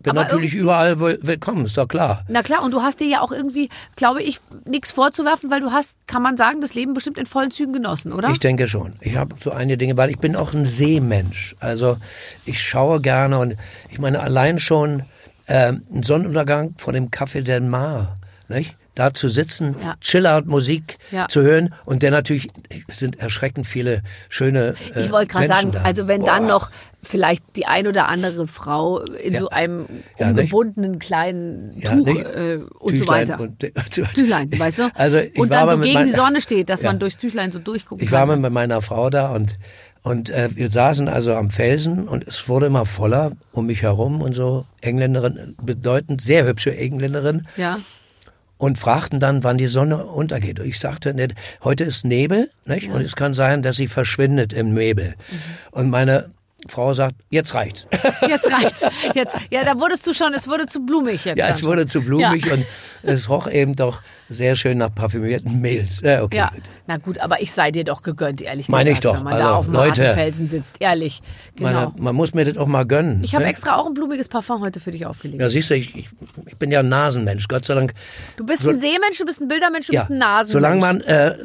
[0.00, 2.24] Bin Aber natürlich überall will- willkommen, ist doch klar.
[2.28, 5.70] Na klar, und du hast dir ja auch irgendwie, glaube ich, nichts vorzuwerfen, weil du
[5.70, 8.30] hast, kann man sagen, das Leben bestimmt in vollen Zügen genossen, oder?
[8.30, 8.94] Ich denke schon.
[9.00, 11.54] Ich habe so einige Dinge, weil ich bin auch ein Seemensch.
[11.60, 11.98] Also
[12.44, 13.54] ich schaue gerne und
[13.90, 15.04] ich meine allein schon
[15.46, 18.76] äh, ein Sonnenuntergang vor dem Café Del Mar, nicht?
[18.94, 19.94] Da zu sitzen, Ja.
[20.00, 21.26] Chill-Out-Musik Ja.
[21.28, 22.48] zu hören und dann natürlich
[22.90, 25.80] sind erschreckend viele schöne äh, Ich wollte gerade sagen, da.
[25.82, 26.52] also wenn dann Boah.
[26.52, 26.70] noch
[27.02, 29.40] vielleicht die ein oder andere Frau in Ja.
[29.40, 29.86] so einem
[30.18, 30.38] Ja, nicht?
[30.52, 33.40] umgebundenen kleinen Tuch äh, und so weiter.
[33.40, 34.90] Und, Tüchlein, weißt du?
[34.94, 36.90] Also ich und war dann so gegen mein- die Sonne steht, dass Ja.
[36.90, 38.40] man durchs Tüchlein so durchgucken Ich war kann.
[38.42, 39.58] mit meiner Frau da und
[40.04, 44.20] und äh, wir saßen also am Felsen und es wurde immer voller um mich herum
[44.20, 47.78] und so Engländerin, bedeutend sehr hübsche Engländerin ja.
[48.62, 50.60] Und fragten dann, wann die Sonne untergeht.
[50.60, 51.26] Und ich sagte, ne,
[51.64, 52.92] heute ist Nebel, nicht?
[52.92, 55.16] Und es kann sein, dass sie verschwindet im Nebel.
[55.16, 55.36] Mhm.
[55.72, 56.30] Und meine
[56.68, 57.88] Frau sagt, jetzt reicht's.
[58.28, 58.86] Jetzt reicht's.
[59.16, 61.36] Jetzt, ja, da wurdest du schon, es wurde zu blumig jetzt.
[61.38, 62.54] ja, es wurde zu blumig Ja.
[62.54, 62.64] und
[63.02, 64.00] es roch eben doch
[64.32, 65.86] sehr schön nach parfümierten Mehl.
[66.02, 66.36] Ja, okay.
[66.38, 66.62] Ja, gut.
[66.86, 69.16] na gut, aber ich sei dir doch gegönnt, ehrlich Meine gesagt, ich doch.
[69.18, 70.14] wenn man Also, da auf dem Leute.
[70.14, 71.22] Felsen sitzt, ehrlich.
[71.56, 71.70] Genau.
[71.72, 73.22] Meine, man muss mir das auch mal gönnen.
[73.22, 73.50] ich habe ne?
[73.50, 75.40] extra auch ein blumiges Parfum heute für dich aufgelegt.
[75.40, 76.08] Ja, siehst du, ich, ich,
[76.46, 77.92] ich bin ja ein Nasenmensch, Gott sei Dank.
[78.36, 80.52] Du bist So- ein Seemensch, du bist ein Bildermensch, du Ja, bist ein Nasenmensch.
[80.52, 81.36] solange man äh,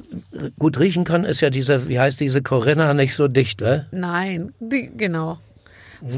[0.60, 3.88] gut riechen kann, ist ja diese, wie heißt diese Corinna nicht so dicht, ne?
[3.91, 5.38] Nein, die, genau.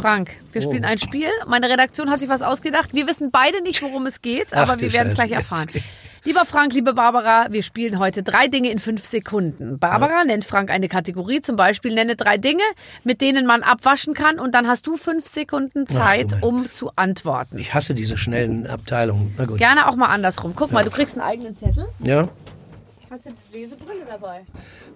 [0.02, 1.30] Frank, wir spielen ein Spiel.
[1.48, 2.94] Meine Redaktion hat sich was ausgedacht.
[2.94, 5.68] Wir wissen beide nicht, worum es geht, aber wir werden es gleich erfahren.
[6.26, 9.80] Lieber Frank, liebe Barbara, wir spielen heute drei Dinge in fünf Sekunden.
[9.80, 12.64] Barbara nennt Frank eine Kategorie, zum Beispiel nenne drei Dinge,
[13.04, 16.92] mit denen man abwaschen kann und dann hast du fünf Sekunden Zeit, mein- um zu
[16.96, 17.58] antworten.
[17.58, 19.34] Ich hasse diese schnellen Abteilungen.
[19.38, 19.58] Na gut.
[19.58, 20.54] Gerne auch mal andersrum.
[20.56, 21.88] Guck mal, du kriegst einen eigenen Zettel.
[22.00, 22.28] Ja?
[23.10, 24.46] Hast du die Lesebrille dabei?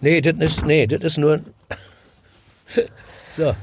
[0.02, 1.40] Nee, das ist, nee, das ist nur.
[3.38, 3.56] So.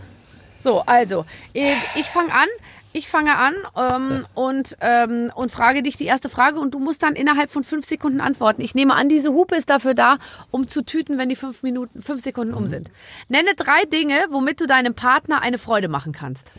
[0.59, 2.49] So, also, ich fange an.
[2.93, 7.05] Ich fange an ähm, und, ähm, und frage dich die erste Frage und du musst
[7.05, 8.62] dann innerhalb von fünf Sekunden antworten.
[8.62, 10.18] Ich nehme an, diese Hupe ist dafür da,
[10.51, 12.91] um zu tüten, wenn die fünf Minuten, fünf Sekunden um sind.
[13.28, 16.53] Nenne drei Dinge, womit du deinem Partner eine Freude machen kannst.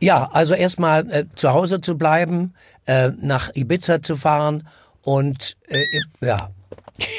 [0.00, 2.54] Ja, also erstmal äh, zu Hause zu bleiben,
[2.86, 4.66] äh, nach Ibiza zu fahren
[5.02, 5.82] und äh,
[6.20, 6.50] ja.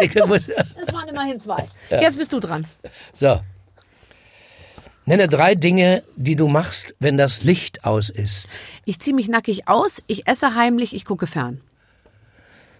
[0.00, 1.66] Das waren immerhin zwei.
[1.88, 2.66] Jetzt bist du dran.
[3.14, 3.40] so.
[5.08, 8.46] Nenne drei Dinge, die du machst, wenn das Licht aus ist.
[8.84, 11.62] Ich ziehe mich nackig aus, ich esse heimlich, ich gucke fern.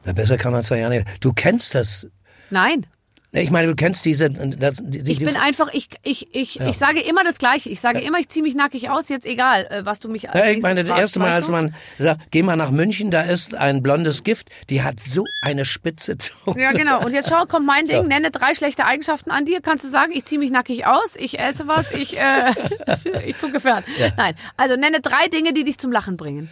[0.04, 1.06] Na, besser kann man es ja nicht.
[1.20, 2.06] Du kennst das.
[2.50, 2.84] Nein,
[3.30, 4.30] Ich meine, du kennst diese.
[4.30, 7.68] Das, die, die, ich bin einfach, ich, ich, ich, ich sage immer das Gleiche.
[7.68, 10.34] Ich sage immer, ich ziehe mich nackig aus, jetzt egal, äh, was du mich als
[10.34, 11.52] Ja, ich meine, das fragst, erste Mal, als du?
[11.52, 15.66] man sagt, geh mal nach München, da ist ein blondes Gift, die hat so eine
[15.66, 16.58] spitze Zunge.
[16.58, 17.04] Ja, genau.
[17.04, 18.02] Und jetzt schau, kommt mein Ding.
[18.02, 18.08] So.
[18.08, 19.60] Nenne drei schlechte Eigenschaften an dir.
[19.60, 22.54] Kannst du sagen, ich ziehe mich nackig aus, ich esse was, ich, äh,
[23.26, 23.84] ich gucke fern.
[24.16, 24.36] Nein.
[24.56, 26.48] Also nenne drei Dinge, die dich zum Lachen bringen.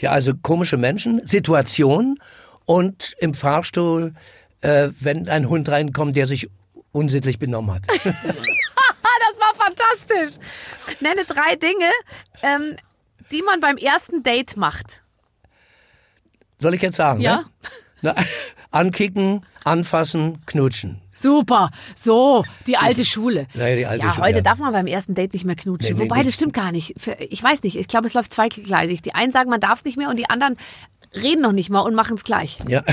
[0.00, 2.18] Ja, also komische Menschen, Situationen
[2.66, 4.12] und im Fahrstuhl,
[4.60, 6.48] äh, wenn ein Hund reinkommt, der sich
[6.92, 7.82] unsittlich benommen hat.
[9.20, 10.40] Das war fantastisch.
[11.00, 11.90] Nenne drei Dinge,
[12.42, 12.76] ähm,
[13.30, 15.02] die man beim ersten Date macht.
[16.58, 17.20] Soll ich jetzt sagen?
[17.20, 17.36] Ja.
[17.36, 17.44] Ne?
[18.00, 18.14] Na,
[18.70, 21.02] ankicken, anfassen, knutschen.
[21.12, 21.70] Super.
[21.96, 23.48] So, die alte Schule.
[23.54, 24.42] Ja, die alte ja, Schule, heute ja.
[24.42, 25.96] darf man beim ersten Date nicht mehr knutschen.
[25.96, 26.28] Nee, nee, Wobei, nicht.
[26.28, 26.94] das stimmt gar nicht.
[27.30, 27.76] Ich weiß nicht.
[27.76, 29.02] Ich glaube, es läuft zweigleisig.
[29.02, 30.56] Die einen sagen, man darf es nicht mehr und die anderen
[31.12, 32.58] reden noch nicht mal und machen es gleich.
[32.68, 32.84] Ja.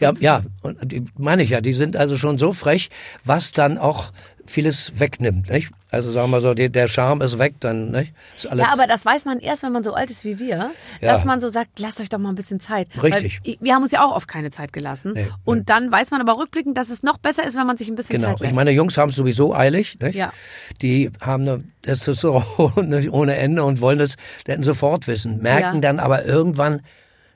[0.00, 0.78] Ja, ja, und
[1.18, 2.90] meine ich ja, die sind also schon so frech,
[3.24, 4.12] was dann auch
[4.46, 5.70] vieles wegnimmt, nicht?
[5.90, 8.14] Also sagen wir so, der Charme ist weg, dann, nicht?
[8.36, 10.56] Ist alles, Ja, aber das weiß man erst, wenn man so alt ist wie wir,
[10.56, 11.12] Ja.
[11.12, 12.88] dass man so sagt, lasst euch doch mal ein bisschen Zeit.
[13.02, 13.40] Richtig.
[13.44, 15.12] Weil wir haben uns ja auch oft keine Zeit gelassen.
[15.14, 17.88] Nee, und dann weiß man aber rückblickend, dass es noch besser ist, wenn man sich
[17.88, 18.28] ein bisschen Genau.
[18.32, 18.50] Zeit lässt.
[18.52, 19.98] Ich meine, Jungs haben es sowieso eilig.
[20.00, 20.14] Nicht?
[20.14, 20.32] Ja.
[20.80, 24.16] Die haben eine Testosteron nicht ohne Ende und wollen das
[24.46, 25.42] dann sofort wissen.
[25.42, 25.80] Merken Ja.
[25.80, 26.80] dann aber irgendwann,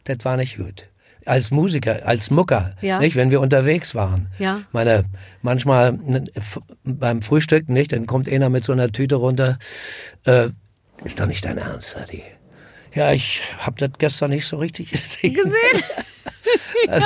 [0.04, 0.88] das war nicht gut.
[1.26, 2.98] Als Musiker, als Mucker, Ja.
[3.00, 4.28] nicht, wenn wir unterwegs waren.
[4.38, 4.62] Ja.
[4.72, 5.04] Meine,
[5.42, 6.24] manchmal ne,
[6.84, 9.58] beim Frühstück, nicht, dann kommt einer mit so einer Tüte runter.
[10.24, 10.48] Äh,
[11.04, 12.22] ist doch nicht dein Ernst, Adi?
[12.94, 15.34] Ja, ich habe das gestern nicht so richtig gesehen.
[15.34, 15.82] gesehen.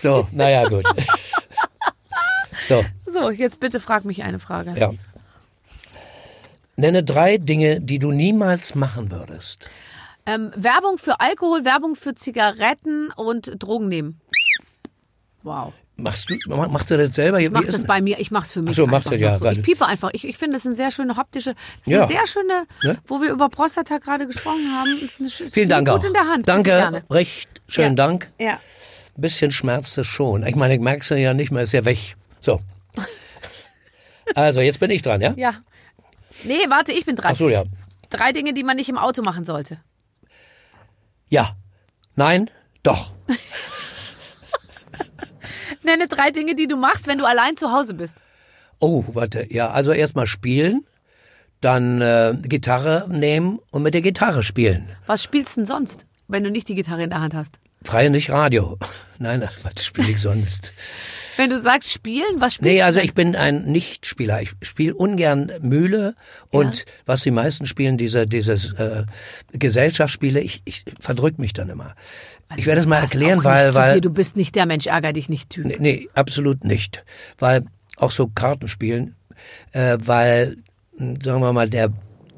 [0.00, 0.84] So, naja, gut.
[2.68, 2.84] so.
[3.12, 4.74] So, jetzt bitte frag mich eine Frage.
[4.78, 4.92] Ja.
[6.76, 9.68] Nenne drei Dinge, die du niemals machen würdest.
[10.26, 14.20] Ähm, Werbung für Alkohol, Werbung für Zigaretten und Drogen nehmen.
[15.42, 15.72] Wow.
[15.96, 17.38] Machst du, mach, macht du das selber?
[17.38, 18.70] Wie Mach ist das bei mir, ich mach's für mich.
[18.70, 19.46] Ach so, einfach er, ja, so.
[19.50, 20.10] Ich piepe einfach.
[20.14, 22.02] Ich, ich finde, das sind sehr schöne haptische, das ist Ja.
[22.04, 22.98] eine sehr schöne, Ne?
[23.06, 24.98] wo wir über Prostata gerade gesprochen haben.
[25.02, 26.04] Ist eine, Vielen Dank gut auch.
[26.04, 26.48] in der Hand.
[26.48, 28.06] Danke, recht schönen Ja.
[28.06, 28.30] Dank.
[28.38, 28.52] Ja.
[28.52, 30.46] Ein bisschen schmerzt es schon.
[30.46, 32.16] Ich meine, ich merk's ja nicht mehr, ist ja weg.
[32.40, 32.60] So.
[34.34, 35.34] Also, jetzt bin ich dran, ja?
[35.36, 35.54] Ja.
[36.44, 37.32] Nee, warte, ich bin dran.
[37.34, 37.64] Ach so, ja.
[38.10, 39.78] Drei Dinge, die man nicht im Auto machen sollte.
[41.30, 41.56] Ja.
[42.16, 42.50] Nein,
[42.82, 43.12] doch.
[45.82, 48.16] Nenne drei Dinge, die du machst, wenn du allein zu Hause bist.
[48.80, 49.52] Oh, warte.
[49.52, 50.84] Ja, also erstmal spielen,
[51.60, 54.88] dann äh, Gitarre nehmen und mit der Gitarre spielen.
[55.06, 57.58] Was spielst du denn sonst, wenn du nicht die Gitarre in der Hand hast?
[57.82, 58.78] Freie nicht Radio.
[59.18, 60.72] Nein, was spiele ich sonst?
[61.36, 62.84] Wenn du sagst spielen, was spielst Nee, du?
[62.84, 63.06] also denn?
[63.06, 64.42] ich bin ein Nichtspieler.
[64.42, 66.14] Ich spiele ungern Mühle
[66.50, 66.84] und Ja.
[67.06, 69.04] was die meisten spielen, diese dieses äh,
[69.52, 71.94] Gesellschaftsspiele, ich, ich verdrück mich dann immer.
[72.56, 74.00] ich werde es mal erklären, weil weil.
[74.00, 75.66] Du bist nicht der Mensch, ärger dich nicht Typ.
[75.66, 77.04] nee, nee, absolut nicht,
[77.38, 77.64] weil
[77.96, 79.14] auch so Kartenspielen,
[79.72, 80.56] äh, weil
[80.96, 81.92] mh, sagen wir mal der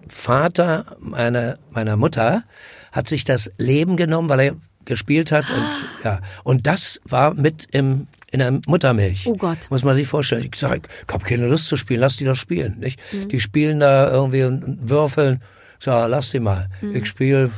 [0.09, 2.45] Vater meiner meiner Mutter
[2.93, 5.65] hat sich das Leben genommen, weil er gespielt hat und
[6.05, 9.27] ja und das war mit im in der Muttermilch.
[9.27, 9.59] Oh Gott.
[9.71, 10.49] Muss man sich vorstellen.
[10.53, 12.79] Ich sage, ich habe keine Lust zu spielen, lass die doch spielen.
[12.81, 12.99] Nicht?
[13.13, 13.29] Mhm.
[13.29, 15.41] Die spielen da irgendwie und und würfeln.
[15.79, 16.69] So, lass die mal.
[16.95, 17.51] Ich spiele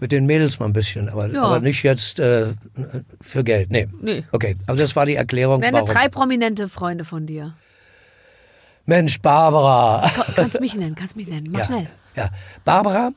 [0.00, 1.34] mit den Mädels mal ein bisschen, aber, Mhm.
[1.36, 1.42] Ja.
[1.44, 2.46] aber nicht jetzt äh,
[3.20, 3.70] für Geld.
[3.70, 3.88] Nee.
[4.00, 4.24] Nee.
[4.32, 5.88] Okay, aber das war die Erklärung, Nenne warum.
[5.88, 7.54] drei prominente Freunde von dir.
[8.84, 10.10] Mensch, Barbara.
[10.34, 11.48] Kannst mich nennen, kannst mich nennen.
[11.52, 11.86] Mach ja, schnell.
[12.16, 12.30] ja.
[12.64, 13.12] Barbara,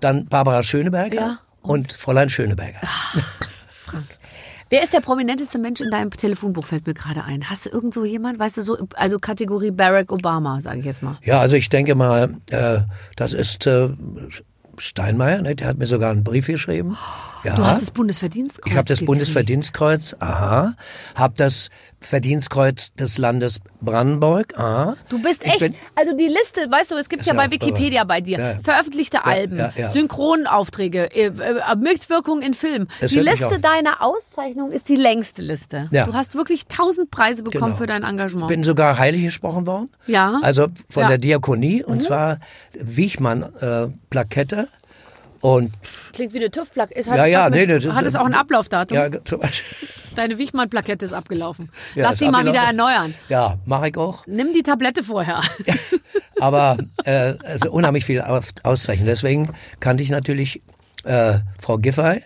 [0.00, 2.80] dann Barbara Schöneberger Ja, und, Fräulein Schöneberger.
[4.70, 7.50] Wer ist der prominenteste Mensch in deinem Telefonbuch, fällt mir gerade ein.
[7.50, 11.02] Hast du irgend so jemand, weißt du, so, also Kategorie Barack Obama, sage ich jetzt
[11.02, 11.18] mal.
[11.24, 12.78] Ja, also ich denke mal, äh,
[13.16, 13.88] das ist äh,
[14.78, 15.56] Steinmeier, ne?
[15.56, 16.96] der hat mir sogar einen Brief geschrieben.
[17.42, 17.54] Ja.
[17.56, 19.06] Du hast das Bundesverdienstkreuz Ich habe das gekriegt.
[19.06, 20.74] Bundesverdienstkreuz, aha.
[21.14, 21.70] Habe das
[22.00, 24.96] Verdienstkreuz des Landes Brandenburg, aha.
[25.08, 28.04] Du bist Ich echt, also die Liste, weißt du, es gibt ja ja bei Wikipedia
[28.04, 28.54] bei dir Ja.
[28.62, 29.58] veröffentlichte Alben.
[29.92, 32.88] Synchronaufträge, äh, äh, Mitwirkung in Filmen.
[33.00, 35.88] Das die Liste deiner Auszeichnung ist die längste Liste.
[35.92, 36.06] Ja.
[36.06, 37.76] Du hast wirklich tausend Preise bekommen Genau.
[37.76, 38.48] für dein Engagement.
[38.48, 39.88] Bin sogar heilig gesprochen worden.
[40.06, 40.38] Ja.
[40.42, 41.04] Also von.
[41.04, 41.08] Mhm.
[41.08, 42.38] der Diakonie und zwar
[42.78, 44.68] Wichmann äh, Plakette
[45.40, 45.72] und
[46.12, 46.98] Klingt wie eine TÜV-Plakette.
[47.00, 48.96] Ist Ja, ja, was nee, mit, das ist- Hat es auch ein Ablaufdatum?
[48.96, 49.88] ja zum Beispiel.
[50.16, 51.70] Deine Wichmann-Plakette ist abgelaufen.
[51.94, 53.14] Ja, Lass die mal wieder erneuern.
[53.28, 54.26] Ja, mache ich auch.
[54.26, 55.40] Nimm die Tablette vorher.
[56.40, 59.06] Aber äh, also unheimlich viel Aus Auszeichnung.
[59.06, 60.62] Deswegen kannte ich natürlich
[61.04, 62.22] äh, Frau Giffey.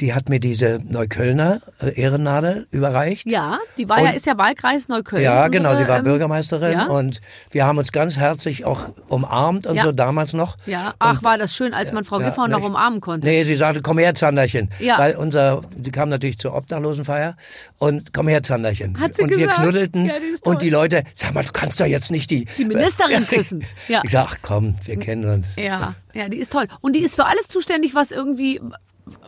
[0.00, 3.30] Die hat mir diese Neuköllner äh, Ehrennadel überreicht.
[3.30, 5.22] Ja, die war ja, Und- ist ja Wahlkreis Neukölln.
[5.22, 6.86] Ja, genau, unsere, sie war ähm, Bürgermeisterin ja?
[6.86, 7.20] und
[7.52, 9.84] wir haben uns ganz herzlich auch umarmt und Ja.
[9.84, 10.56] so damals noch.
[10.66, 13.26] Ja, ach, war das schön, als man Frau Ja, Giffau noch nicht- umarmen konnte.
[13.26, 14.68] Nee, sie sagte, komm her, Zanderchen.
[14.80, 14.98] Ja.
[14.98, 17.36] Weil unser, sie kam natürlich zur Obdachlosenfeier
[17.78, 18.98] und komm her, Zanderchen.
[18.98, 19.60] Hat sie und wir gesagt?
[19.62, 20.54] knuddelten Ja, ist toll.
[20.54, 22.46] und die Leute, sag mal, du kannst doch jetzt nicht die...
[22.58, 23.64] Die Ministerin küssen.
[23.88, 24.00] Ja.
[24.04, 25.54] Ich sag, ach komm, wir kennen uns.
[25.56, 26.66] Ja, ja, die ist toll.
[26.80, 28.60] Und die ist für alles zuständig, was irgendwie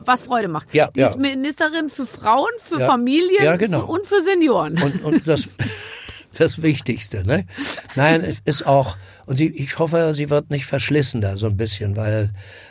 [0.05, 0.73] was Freude macht.
[0.75, 1.09] Ja, die ja.
[1.09, 2.87] ist Ministerin für Frauen, für Ja.
[2.87, 3.81] Familien Ja, genau.
[3.81, 4.81] für- und für Senioren.
[4.83, 5.49] Und, und das,
[6.39, 7.47] das Wichtigste, ne?
[7.95, 8.97] Nein, es ist auch,
[9.27, 12.31] und sie, ich hoffe, sie wird nicht verschlissen da so ein bisschen, weil,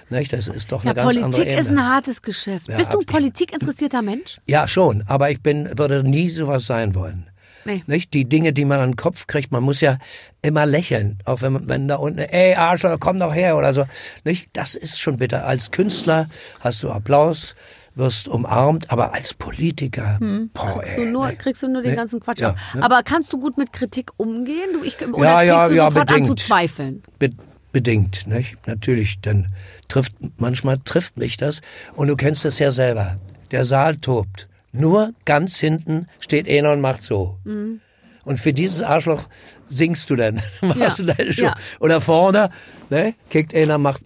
[0.10, 2.68] ne, das ist doch ja, eine ganz andere Politik ist ein hartes Geschäft.
[2.70, 4.40] Ja, Bist du ein politikinteressierter Mensch?
[4.48, 7.28] Ja, schon, aber ich bin, würde nie sowas sein wollen.
[7.66, 7.84] Nee.
[7.88, 8.14] Nicht?
[8.14, 9.98] Die Dinge, die man an den Kopf kriegt, man muss ja
[10.42, 13.86] immer lächeln, auch wenn, wenn da unten, ey Arschloch, komm doch her oder so.
[14.24, 14.50] Nicht?
[14.54, 15.46] Das ist schon bitter.
[15.46, 17.56] Als Künstler hast du Applaus,
[17.96, 20.20] wirst umarmt, aber als Politiker,
[20.54, 21.36] boah, Kriegst du nur, ne?
[21.38, 21.96] kriegst du nur den Nee.
[21.98, 22.58] ganzen Quatsch Ja, ab.
[22.74, 22.84] ne?
[22.84, 24.70] Aber kannst du gut mit Kritik umgehen?
[24.74, 26.40] Du, ich, oder Ja, ja, du ja, sofort an zu bedingt.
[26.42, 27.04] zweifeln?
[27.20, 27.30] Be
[27.72, 28.56] bedingt, nicht?
[28.68, 29.48] Natürlich, dann
[29.90, 31.60] trifft, manchmal trifft mich das.
[31.96, 33.18] Und du kennst es ja selber.
[33.52, 34.48] Der Saal tobt.
[34.80, 37.38] Nur ganz hinten steht einer und macht so.
[37.44, 37.82] Mhm.
[38.24, 39.24] Und für dieses Arschloch
[39.70, 40.36] singst du dann.
[40.62, 41.44] Machst Ja, du deine Show.
[41.44, 41.56] ja.
[41.80, 42.50] Oder vorne,
[42.90, 43.14] ne?
[43.30, 44.02] Kickt einer, macht.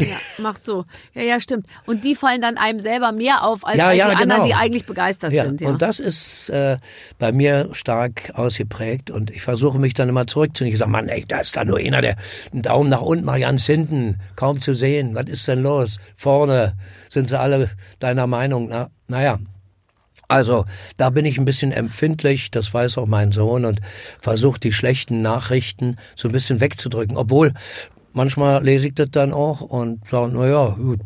[0.00, 0.84] Ja, macht so.
[1.12, 1.66] Ja, ja, stimmt.
[1.84, 4.46] Und die fallen dann einem selber mehr auf als Ja, die ja, anderen, genau.
[4.46, 5.60] die eigentlich begeistert sind.
[5.60, 5.68] Ja.
[5.68, 6.78] und das ist äh,
[7.18, 10.72] bei mir stark ausgeprägt und ich versuche mich dann immer zurückzunehmen.
[10.72, 12.14] Ich sage, Mann, ey, da ist da nur einer, der
[12.52, 15.16] einen Daumen nach unten macht, ganz hinten, kaum zu sehen.
[15.16, 15.98] Was ist denn los?
[16.14, 16.74] Vorne
[17.08, 17.68] sind sie alle
[17.98, 18.68] deiner Meinung.
[18.68, 19.38] Na, naja,
[20.28, 20.64] also
[20.98, 23.80] da bin ich ein bisschen empfindlich, das weiß auch mein Sohn und
[24.20, 27.16] versuche die schlechten Nachrichten so ein bisschen wegzudrücken.
[27.16, 27.52] Obwohl
[28.12, 31.00] manchmal lese ich das dann auch und sage, naja, gut,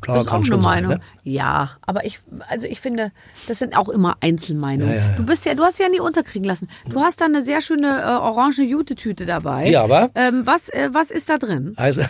[0.00, 0.84] klar, Das ist auch schon eine sein.
[0.84, 0.90] Meinung.
[0.98, 1.00] Ne?
[1.24, 3.12] Ja, aber ich, also ich finde,
[3.46, 4.94] das sind auch immer Einzelmeinungen.
[4.94, 5.16] Ja, ja, ja.
[5.16, 6.68] Du bist ja, du hast ja nie unterkriegen lassen.
[6.88, 9.68] Du hast da eine sehr schöne äh, orange Jute-Tüte dabei.
[9.68, 11.74] Ja, aber- Ähm, was, äh, was ist da drin?
[11.76, 12.02] Also,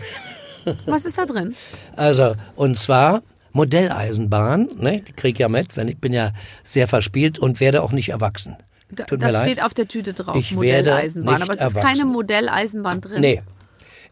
[0.86, 1.56] Was ist da drin?
[1.96, 3.22] also und zwar
[3.52, 5.00] Modelleisenbahn, ne?
[5.06, 6.32] Die krieg ich ja mit, wenn ich bin ja
[6.64, 8.56] sehr verspielt und werde auch nicht erwachsen.
[8.90, 9.42] Da, das leid.
[9.46, 10.36] steht auf der Tüte drauf.
[10.36, 11.42] Ich werde Modelleisenbahn.
[11.42, 11.86] Aber es ist erwachsen.
[11.86, 13.20] keine Modelleisenbahn drin.
[13.20, 13.42] Nee.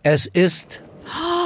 [0.02, 0.82] Es ist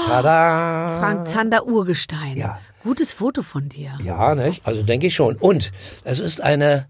[0.07, 0.99] Tada!
[1.01, 2.36] Frank Zander Urgestein.
[2.36, 2.61] Ja.
[2.82, 3.99] Gutes Foto von dir.
[4.05, 4.66] Ja, nicht?
[4.66, 5.36] Also denke ich schon.
[5.36, 5.72] Und
[6.05, 6.86] es ist eine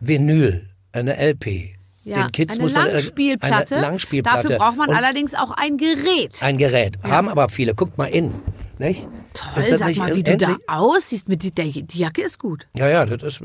[0.00, 1.70] Vinyl, eine LP.
[2.04, 3.76] Ja, Den Kids eine muss man Langspielplatte.
[3.76, 4.42] Eine Langspielplatte.
[4.42, 6.42] Dafür braucht man Und allerdings auch ein Gerät.
[6.42, 6.98] ein Gerät.
[7.04, 7.74] Haben aber viele.
[7.74, 8.34] Guckt mal in.
[8.82, 9.06] Nicht?
[9.32, 11.28] Toll, sag nicht mal, wie du da aussiehst.
[11.28, 12.66] Mit die, der, die Jacke ist gut.
[12.74, 13.40] Ja, ja, das ist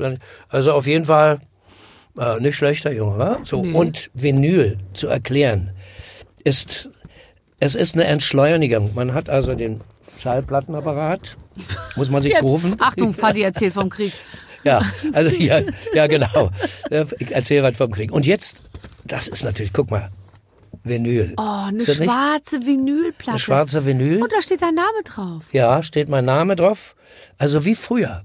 [0.48, 1.38] also auf jeden Fall
[2.18, 3.38] äh, nicht schlechter Junge, wa?
[3.44, 5.70] So und Vinyl zu erklären
[6.42, 6.90] ist
[7.60, 8.94] es ist eine Entschleunigung.
[8.94, 9.80] Man hat also den
[10.18, 11.36] Schallplattenapparat,
[11.94, 12.74] muss man sich rufen.
[12.80, 14.12] Achtung, Fadi erzählt vom Krieg.
[14.64, 14.82] Ja,
[15.12, 15.60] also ja,
[15.94, 16.50] ja genau.
[17.20, 18.10] Ich erzähle was vom Krieg.
[18.10, 18.56] Und jetzt,
[19.04, 20.10] das ist natürlich, guck mal,
[20.88, 21.34] Vinyl.
[21.36, 23.30] Oh, eine nicht schwarze Vinylplatte.
[23.30, 24.22] Eine schwarze Vinyl.
[24.22, 25.44] Und da steht dein Name drauf.
[25.52, 26.94] Ja, steht mein Name drauf.
[27.38, 28.24] Also wie früher.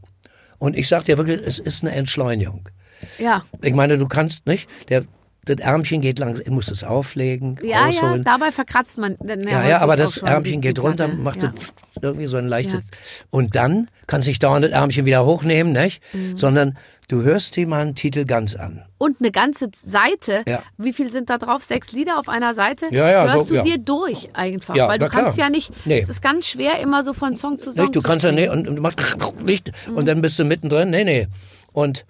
[0.57, 2.69] Und ich sag dir wirklich, es ist eine Entschleunigung.
[3.17, 3.43] Ja.
[3.61, 5.05] Ich meine, du kannst nicht, der,
[5.45, 8.23] das Ärmchen geht lang, du musst es auflegen, Ja, ja, rausholen.
[8.23, 9.17] dabei verkratzt man.
[9.21, 11.21] ja, ja, aber das Ärmchen geht runter, Platte.
[11.21, 11.53] macht ja.
[12.01, 12.73] irgendwie so ein leichtes.
[12.73, 13.25] Ja.
[13.29, 16.01] Und dann kannst du nicht dauernd das Ärmchen wieder hochnehmen, nicht?
[16.13, 16.37] Mhm.
[16.37, 16.77] Sondern
[17.09, 18.83] du hörst dir mal einen Titel ganz an.
[18.97, 20.43] Und eine ganze Seite.
[20.47, 20.63] Ja.
[20.77, 21.63] Wie viel sind da drauf?
[21.63, 22.87] Sechs Lieder auf einer Seite?
[22.91, 23.63] Ja, ja, Hörst so, du ja.
[23.63, 24.75] dir durch einfach.
[24.75, 25.23] Ja, weil du na klar.
[25.23, 25.71] kannst ja nicht.
[25.85, 25.99] Nee.
[25.99, 27.95] Es ist ganz schwer, immer so von Song zu Song Nicht?
[27.95, 28.99] Du zu kannst ja nee, und, und du machst
[29.43, 30.89] nicht und dann bist du mittendrin.
[30.89, 31.27] Nee, nee.
[31.73, 32.05] Und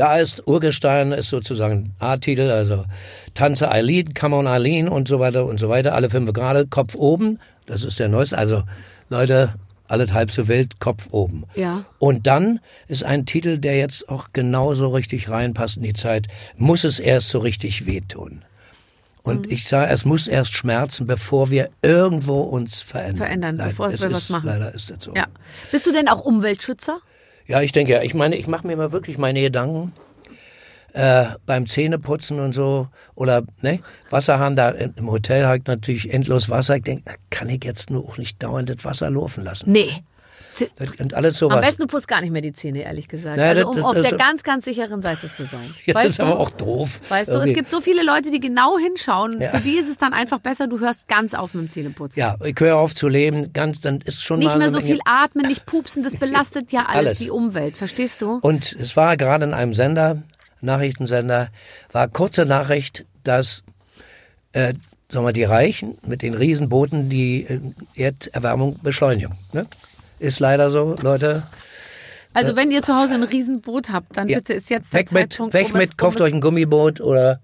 [0.00, 2.86] da ist Urgestein ist sozusagen A-Titel, also
[3.34, 5.94] Tanze Eileen, Come on Eileen und so weiter und so weiter.
[5.94, 7.38] Alle fünf Grade, Kopf oben.
[7.66, 8.38] Das ist der neueste.
[8.38, 8.62] Also
[9.10, 9.52] Leute,
[9.88, 11.44] alles halb so wild, Kopf oben.
[11.54, 11.84] Ja.
[11.98, 16.84] Und dann ist ein Titel, der jetzt auch genauso richtig reinpasst in die Zeit, muss
[16.84, 18.42] es erst so richtig wehtun.
[19.22, 19.52] Und Mhm.
[19.52, 23.16] ich sage, es muss erst schmerzen, bevor wir irgendwo uns verändern.
[23.18, 24.46] Verändern, bevor es wir was machen.
[24.46, 25.12] Leider ist das so.
[25.14, 25.26] Ja.
[25.70, 27.00] Bist du denn auch Umweltschützer?
[27.50, 29.92] Ja, ich denke, ich meine, ich mache mir mal wirklich meine Gedanken
[30.92, 32.86] äh, beim Zähneputzen und so
[33.16, 36.76] oder ne, Wasserhahn da im Hotel ich natürlich endlos Wasser.
[36.76, 39.72] Ich denke, kann ich jetzt nur auch nicht dauernd das Wasser laufen lassen.
[39.72, 39.90] Nee.
[40.58, 41.56] Das, und alles sowas.
[41.56, 43.36] Am besten du putzt gar nicht mehr die Zähne, ehrlich gesagt.
[43.36, 45.74] Naja, also das- um das- auf das- der ganz, ganz sicheren Seite zu sein.
[45.86, 46.24] ja, das weißt ist du?
[46.24, 47.00] aber auch doof.
[47.08, 47.52] Weißt du, es Irgendwie.
[47.54, 49.40] gibt so viele Leute, die genau hinschauen.
[49.40, 49.50] Ja.
[49.50, 52.18] Für die ist es dann einfach besser, du hörst ganz auf mit dem Zähneputzen.
[52.20, 55.46] Ja, ich höre auf zu leben, ganz, dann ist schon Nicht mehr so viel atmen,
[55.46, 57.18] nicht pupsen, das belastet ja alles, Alles.
[57.18, 58.38] die Umwelt, verstehst du?
[58.42, 60.22] Und es war gerade in einem Sender,
[60.62, 61.48] Nachrichtensender,
[61.92, 63.62] war kurze Nachricht, dass
[64.52, 64.74] äh,
[65.08, 67.60] sagen wir, die Reichen mit den Riesenbooten die äh,
[67.94, 69.34] Erderwärmung beschleunigen.
[69.52, 69.66] Ne?
[70.20, 71.42] Ist leider so, Leute.
[72.32, 74.38] Also wenn ihr zu Hause ein Riesenboot habt, dann Ja.
[74.38, 76.40] bitte ist jetzt der Weg mit, Zeitpunkt, weg um mit, es, kauft um euch ein
[76.40, 77.40] Gummiboot oder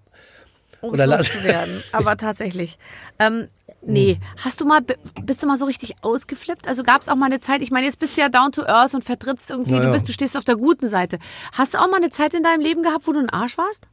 [0.81, 1.83] um oder es lass- loszuwerden.
[1.93, 2.79] Aber tatsächlich.
[3.19, 3.49] Ähm,
[3.83, 4.81] nee, hast du mal,
[5.25, 6.69] bist du mal so richtig ausgeflippt?
[6.69, 8.63] Also gab es auch mal eine Zeit, ich meine, jetzt bist du ja down to
[8.65, 11.19] earth und vertrittst irgendwie, Na du bist, du stehst auf der guten Seite.
[11.53, 13.89] Hast du auch mal eine Zeit in deinem Leben gehabt, wo du ein Arsch warst?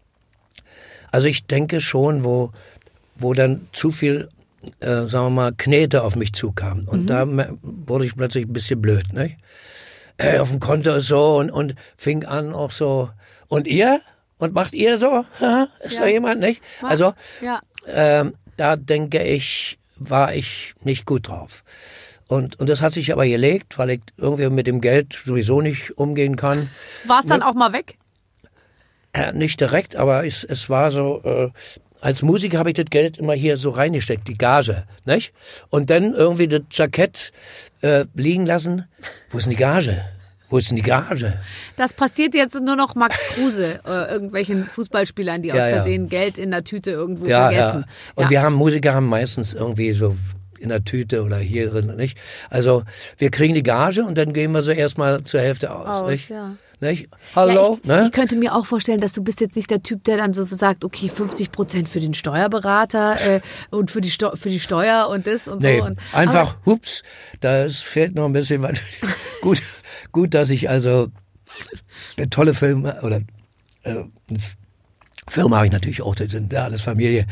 [1.12, 2.52] Also ich denke schon, wo,
[3.16, 4.30] wo dann zu viel,
[4.80, 6.88] äh, sagen wir mal, Knete auf mich zukam.
[6.88, 9.12] Und da me- wurde ich plötzlich ein bisschen blöd.
[9.14, 9.36] Ne?
[10.18, 13.10] Äh, auf dem Konto so und, und fing an auch so.
[13.48, 14.00] Und ihr?
[14.38, 15.26] Und macht ihr so?
[15.40, 15.68] Ha?
[15.82, 16.02] Ist Ja.
[16.02, 16.62] da jemand, nicht?
[16.82, 17.62] Also Ja.
[17.88, 21.64] ähm, da denke ich, war ich nicht gut drauf.
[22.28, 25.98] Und, und das hat sich aber gelegt, weil ich irgendwie mit dem Geld sowieso nicht
[25.98, 26.70] umgehen kann.
[27.06, 27.98] War es dann auch mal weg?
[29.16, 31.50] Äh, nicht direkt, aber es, es war so, äh,
[32.04, 35.34] als Musiker habe ich das Geld immer hier so reingesteckt, die Gage, nicht?
[35.70, 37.32] Und dann irgendwie das Jackett
[37.82, 38.86] äh, liegen lassen.
[39.30, 40.04] Wo ist denn die Gage?
[40.50, 41.34] Wo ist denn die Gage?
[41.78, 45.74] Das passiert jetzt nur noch Max Kruse, äh, irgendwelchen Fußballspielern, die aus Ja, ja.
[45.76, 47.86] Versehen Geld in der Tüte irgendwo Ja, vergessen.
[47.88, 48.14] ja.
[48.16, 48.30] Und Ja.
[48.30, 50.16] wir haben Musiker haben meistens irgendwie so
[50.60, 52.18] in der Tüte oder hier drin, nicht?
[52.50, 52.84] Also
[53.18, 56.30] wir kriegen die Gage und dann gehen wir sie erstmal zur Hälfte aus, Aus, nicht?
[56.30, 56.56] ja.
[56.84, 57.10] Nicht?
[57.36, 58.06] Hallo, ja, ich, ne?
[58.06, 60.46] ich könnte mir auch vorstellen, dass du bist jetzt nicht der Typ, der dann so
[60.46, 65.08] sagt, okay, 50 Prozent für den Steuerberater äh, und für die, Steu für die Steuer
[65.10, 65.86] und das und Nee, so.
[65.86, 67.02] Und, einfach, hups,
[67.42, 68.80] da ist, fehlt noch ein bisschen was.
[69.42, 69.62] gut,
[70.12, 71.08] gut, dass ich also
[72.18, 73.22] eine tolle Filme oder
[73.84, 74.04] äh,
[75.28, 77.26] Firma habe ich natürlich auch, das sind ja alles Familie.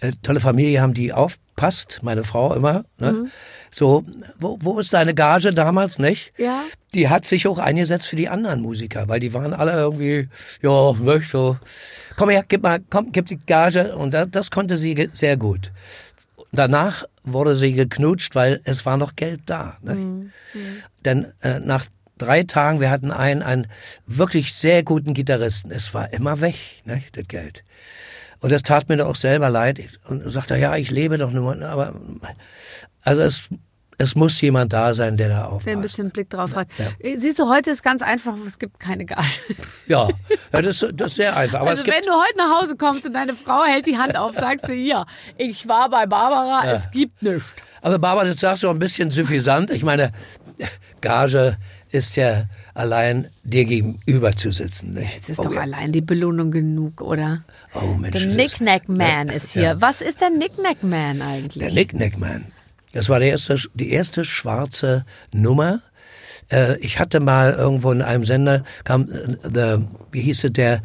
[0.00, 2.84] Äh, tolle Familie haben die aufpasst, meine Frau immer.
[2.98, 3.12] Ne?
[3.12, 3.30] Mhm.
[3.70, 4.04] So,
[4.38, 6.32] wo, wo ist deine Gage damals, nicht?
[6.38, 6.62] Ja.
[6.94, 10.28] Die hat sich auch eingesetzt für die anderen Musiker, weil die waren alle irgendwie,
[10.62, 11.58] ja, möchte.
[12.16, 13.96] Komm her, gib mal, komm, gib die Gage.
[13.96, 15.72] Und das, das konnte sie sehr gut.
[16.52, 19.76] Danach wurde sie geknutscht, weil es war noch Geld da.
[19.82, 20.30] Ne?
[21.04, 21.86] Denn äh, nach
[22.18, 23.66] drei Tagen, wir hatten einen, einen
[24.06, 25.70] wirklich sehr guten Gitarristen.
[25.70, 27.64] Es war immer weg, ne, das Geld.
[28.40, 29.80] Und das tat mir dann auch selber leid.
[30.08, 31.94] Und sagte, ja, ich lebe doch nur, aber
[33.02, 33.48] also es,
[33.98, 35.66] es muss jemand da sein, der da aufpasst.
[35.66, 36.68] Der ein bisschen Blick drauf hat.
[37.16, 39.40] Siehst du, heute ist ganz einfach, es gibt keine Gage.
[39.86, 40.08] Ja,
[40.52, 41.60] ja das, das ist sehr einfach.
[41.60, 44.34] Aber also wenn du heute nach Hause kommst und deine Frau hält die Hand auf,
[44.34, 45.06] sagst du, hier,
[45.36, 47.44] ich war bei Barbara, es gibt nichts.
[47.82, 49.70] aber Barbara, das sagst du auch ein bisschen suffisant.
[49.70, 50.12] Ich meine,
[51.00, 51.56] Gage
[51.94, 54.94] ist ja allein dir gegenüber zu sitzen.
[54.94, 55.18] Nicht?
[55.20, 57.44] Es ist Oh, doch allein die Belohnung genug, oder?
[57.74, 58.22] Oh Mensch.
[58.22, 59.62] Der Knick-Knack Man ist hier.
[59.62, 59.80] Ja.
[59.80, 61.62] Was ist der Knick-Knack Man eigentlich?
[61.62, 62.46] Der Knick-Knack Man.
[62.92, 65.80] Das war der erste, die erste schwarze Nummer.
[66.50, 70.82] Äh, ich hatte mal irgendwo in einem Sender, kam, äh, the, wie hieß es, der,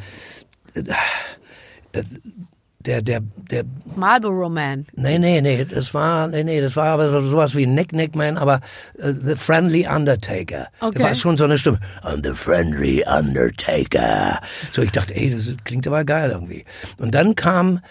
[0.74, 2.04] äh,
[2.86, 3.20] der, der,
[3.52, 3.64] der,
[3.96, 4.86] Marlboro Man.
[4.96, 8.16] nee, nee, nee, das war, nee, nee, das war aber so- sowas wie Nick Nick
[8.16, 8.62] Man, aber
[8.98, 10.68] äh, The Friendly Undertaker.
[10.80, 11.00] Okay.
[11.00, 11.80] Da war schon so eine Stimme.
[12.04, 14.40] I'm the Friendly Undertaker.
[14.72, 16.64] So, ich dachte, ey, das klingt aber geil irgendwie.
[16.98, 17.82] Und dann kam,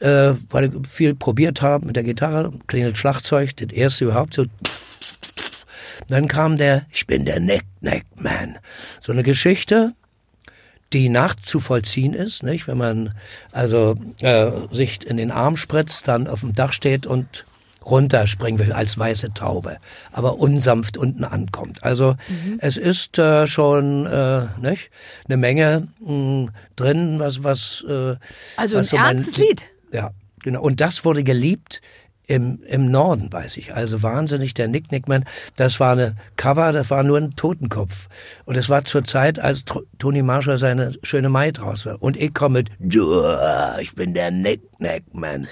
[0.00, 4.44] äh, weil ich viel probiert habe mit der Gitarre, klingelt Schlagzeug, das erste überhaupt so.
[6.08, 8.58] Dann kam der, ich bin der Nick Nick Man.
[9.00, 9.94] So eine Geschichte,
[10.92, 12.68] die nachzuvollziehen ist, nicht?
[12.68, 13.14] Wenn man
[13.52, 17.46] also äh, sich in den Arm spritzt, dann auf dem Dach steht und
[17.84, 19.76] runterspringen will als weiße Taube,
[20.12, 21.84] aber unsanft unten ankommt.
[21.84, 22.16] Also
[22.58, 24.90] es ist äh, schon äh, nicht
[25.26, 28.16] eine Menge mh, drin, was was äh,
[28.56, 29.68] Also was ein so mein- ernstes Lied.
[29.92, 30.12] Ja,
[30.42, 30.62] genau.
[30.62, 31.82] Und das wurde geliebt
[32.26, 33.74] im, im Norden, weiß ich.
[33.74, 35.24] Also wahnsinnig, der Nick Nickman.
[35.56, 38.08] Das war eine Cover, das war nur ein Totenkopf.
[38.44, 39.64] Und es war zur Zeit, als
[39.98, 42.02] Tony Marshall seine schöne Maid raus war.
[42.02, 45.46] Und ich komme mit, "Dua, ich bin der Nick Nickman.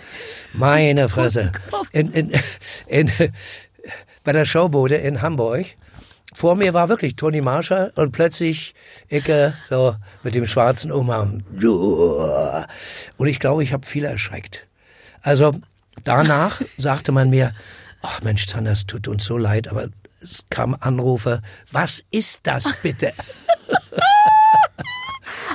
[0.55, 1.53] Meine Fresse.
[1.93, 2.33] In, in,
[2.87, 3.11] in,
[4.25, 5.67] bei der Showbude in Hamburg
[6.35, 8.75] vor mir war wirklich Toni Marshall und plötzlich
[9.11, 11.45] Icke so mit dem schwarzen Umhang.
[13.19, 14.67] Und ich glaube, ich habe viel erschreckt.
[15.21, 15.53] Also
[16.05, 17.53] danach sagte man mir,
[18.03, 19.89] ach Mensch, Zander, es tut uns so leid, aber
[20.21, 21.41] es kamen Anrufe,
[21.71, 23.13] was ist das bitte?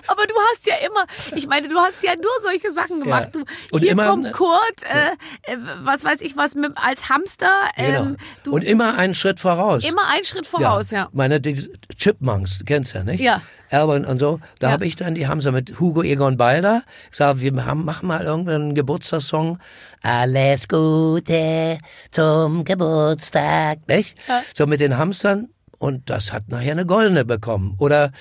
[0.07, 1.05] Aber du hast ja immer,
[1.37, 3.29] ich meine, du hast ja nur solche Sachen gemacht.
[3.35, 3.41] Ja.
[3.41, 7.51] Du, Und hier immer- kommt Kurt, äh, äh, was weiß ich was, mit, als Hamster.
[7.75, 8.01] Genau.
[8.01, 9.87] Ähm, du, und immer einen Schritt voraus.
[9.87, 11.09] immer einen Schritt voraus, ja.
[11.13, 13.19] Meine die Chipmunks, du kennst ja, nicht?
[13.19, 13.41] Ja.
[13.69, 14.39] Alban und so.
[14.59, 14.73] Da Ja.
[14.73, 18.23] habe ich dann, die haben sie mit Hugo Egon Balder gesagt, wir haben, machen mal
[18.23, 19.57] irgendeinen Geburtstagssong.
[20.01, 21.77] Alles Gute
[22.11, 24.17] zum Geburtstag, nicht?
[24.55, 25.49] So mit den Hamstern.
[25.79, 27.75] Und das hat nachher eine goldene bekommen.
[27.77, 28.11] Oder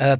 [0.00, 0.16] äh,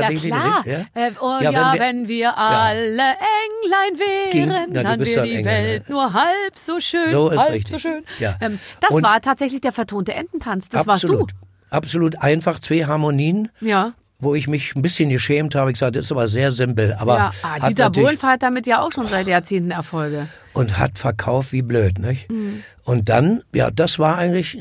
[0.00, 0.08] Ja,
[0.38, 0.66] klar.
[0.66, 0.78] Ja?
[0.94, 5.22] Äh, oh, Ja, ja, wenn wenn wir- wir, alle Englein wären, Ging- du dann wäre
[5.22, 5.50] die Engländer.
[5.50, 7.10] Welt nur halb so schön.
[7.10, 7.72] So ist halb richtig.
[7.72, 8.04] so schön.
[8.18, 8.36] Ja.
[8.40, 10.68] Ähm, das Und- war tatsächlich der vertonte Ententanz.
[10.68, 11.20] Das absolut.
[11.20, 11.34] warst
[11.70, 13.48] Absolut einfach, zwei Harmonien.
[13.60, 13.66] du.
[13.66, 13.92] Ja.
[14.18, 17.16] Wo ich mich ein bisschen geschämt habe, ich gesagt, das ist aber sehr simpel, aber
[17.16, 17.30] ja.
[17.42, 20.28] Ah, hat Dieter Bohlen hat damit ja auch schon seit Jahrzehnten Erfolge.
[20.52, 22.30] und hat verkauft wie blöd, nicht?
[22.30, 22.62] Mhm.
[22.84, 24.56] Und dann, ja, das war eigentlich,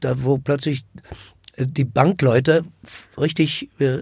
[0.00, 0.84] da wo plötzlich
[1.58, 2.64] die Bankleute
[3.18, 3.98] richtig, äh,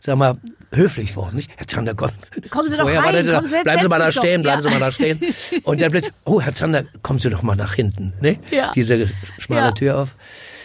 [0.00, 0.38] sag mal,
[0.72, 1.50] höflich wurden, nicht?
[1.56, 2.10] Herr Zander, komm,
[2.50, 4.68] Kommen Sie doch rein, der- kommen Sie, bleiben Sie mal da Sie stehen, bleiben Sie
[4.68, 4.74] Ja.
[4.74, 5.20] mal da stehen.
[5.64, 8.38] Und dann plötzlich, oh, Herr Zander, kommen Sie doch mal nach hinten, ne?
[8.50, 8.72] Ja.
[8.74, 9.72] Diese schmale Ja.
[9.72, 10.16] Tür auf.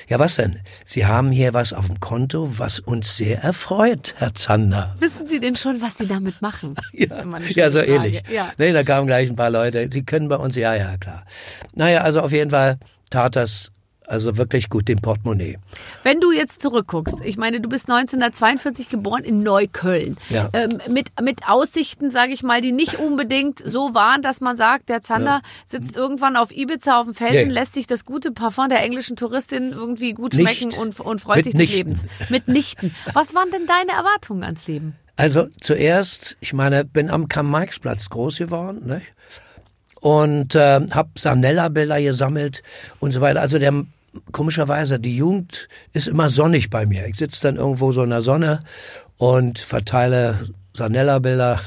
[0.07, 0.59] Ja, was denn?
[0.85, 4.95] Sie haben hier was auf dem Konto, was uns sehr erfreut, Herr Zander.
[4.99, 6.75] Wissen Sie denn schon, was Sie damit machen?
[7.07, 7.17] Das
[7.49, 7.93] Ja, ja so Frage.
[7.93, 8.23] ähnlich.
[8.29, 8.51] Ja.
[8.57, 11.23] Nee, da kamen gleich ein paar Leute, die können bei uns, ja, ja, klar.
[11.75, 12.77] Naja, also auf jeden Fall
[13.09, 13.71] tat das
[14.11, 15.57] also wirklich gut dem Portemonnaie.
[16.03, 20.17] Wenn du jetzt zurückguckst, ich meine, du bist 1942 geboren in Neukölln.
[20.29, 20.49] Ja.
[20.53, 24.89] Ähm, mit, mit Aussichten, sage ich mal, die nicht unbedingt so waren, dass man sagt,
[24.89, 27.53] der Zander sitzt irgendwann auf Ibiza auf dem Felsen, Nee.
[27.53, 30.57] lässt sich das gute Parfum der englischen Touristin irgendwie gut Nicht.
[30.59, 31.87] schmecken und, und freut sich des Mitnichten.
[31.87, 32.05] Lebens.
[32.29, 32.95] Mitnichten.
[33.13, 34.95] Was waren denn deine Erwartungen ans Leben?
[35.15, 39.13] Also zuerst, ich meine, bin am Karl-Marx-Platz groß geworden, nicht?
[39.99, 42.63] Und äh, habe Sanella-Bilder gesammelt
[42.99, 43.41] und so weiter.
[43.41, 43.85] Also der
[44.31, 47.05] komischerweise, die Jugend ist immer sonnig bei mir.
[47.07, 48.63] Ich sitze dann irgendwo so in der Sonne
[49.17, 50.39] und verteile
[50.73, 51.59] Sanella-Bilder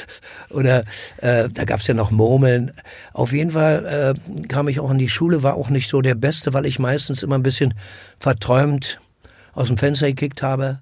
[0.50, 0.84] oder
[1.18, 2.72] äh, da gab's ja noch Murmeln.
[3.12, 6.14] Auf jeden Fall äh, kam ich auch in die Schule, war auch nicht so der
[6.14, 7.74] Beste, weil ich meistens immer ein bisschen
[8.18, 8.98] verträumt
[9.52, 10.80] aus dem Fenster gekickt habe.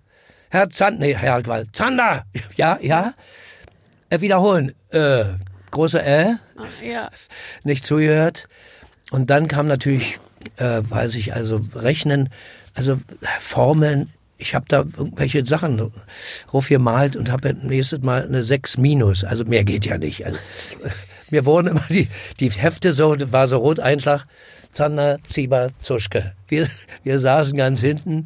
[0.51, 2.25] Herr Zander, nee, Herr Altwald, Zander,
[2.57, 3.14] ja, ja,
[4.11, 5.25] äh, wiederholen, äh,
[5.71, 6.35] große Äh,
[6.85, 7.09] Ja.
[7.64, 8.49] nicht zugehört.
[9.11, 10.21] Und dann kam natürlich,
[10.57, 12.28] äh, weiß ich, also Rechnen,
[12.74, 12.99] also
[13.41, 14.11] Formeln.
[14.38, 15.93] Ich habe da irgendwelche Sachen
[16.68, 19.22] gemalt und habe nächstes Mal eine 6 minus.
[19.22, 20.24] Also mehr geht ja nicht.
[20.24, 20.38] Also,
[21.30, 22.09] mir wurden immer die,
[22.41, 24.24] die Hefte so, war so Roteinschlag,
[24.72, 26.32] Zander, Zieber, Zuschke.
[26.49, 26.68] Wir,
[27.05, 28.24] wir saßen ganz hinten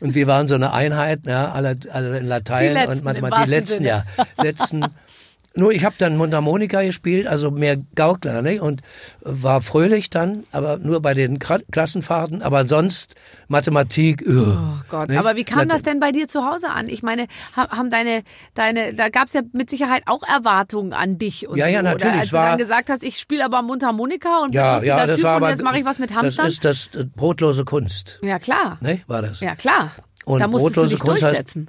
[0.00, 3.74] und wir waren so eine Einheit, ja, alle, alle in Latein und wahrsten Die letzten,
[3.74, 3.88] Sinne.
[3.88, 4.04] ja.
[4.42, 4.86] Letzten.
[5.54, 8.62] Nur ich habe dann Mundharmonika gespielt, also mehr Gaukler, ne?
[8.62, 8.82] Und
[9.20, 13.16] war fröhlich dann, aber nur bei den Kra Klassenfahrten, aber sonst
[13.48, 14.24] Mathematik.
[14.28, 16.88] Oh Oh Gott, aber wie kam das denn bei dir zu Hause an?
[16.88, 17.26] Ich meine,
[17.56, 18.22] ha- haben deine,
[18.54, 22.04] deine, da gab's ja mit Sicherheit auch Erwartungen an dich und Ja, so, ja, natürlich,
[22.12, 22.20] Oder?
[22.20, 25.06] Als war- du dann gesagt hast, ich spiele aber Mundharmonika und bin Ja, lustiger ja,
[25.06, 26.46] das Typ war und aber jetzt mache ich was mit das Hamstern.
[26.46, 28.78] ist das äh, brotlose Kunst, ja, klar.
[28.80, 29.00] ne?
[29.08, 29.40] War das?
[29.40, 29.90] Ja, klar.
[30.24, 31.68] Und da musstest du brotlose dich Kunst heißt- durchsetzen.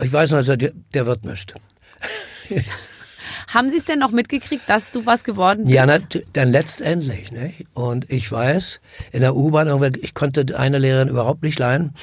[0.00, 1.54] Ich weiß noch, der, der wird nicht.
[3.52, 5.74] Haben sie es denn noch mitgekriegt, dass du was geworden bist?
[5.74, 5.98] Ja, na,
[6.32, 7.32] dann letztendlich.
[7.32, 7.52] Ne?
[7.72, 8.80] Und ich weiß,
[9.12, 9.68] in der U-Bahn,
[10.00, 11.94] ich konnte eine Lehrerin überhaupt nicht leihen,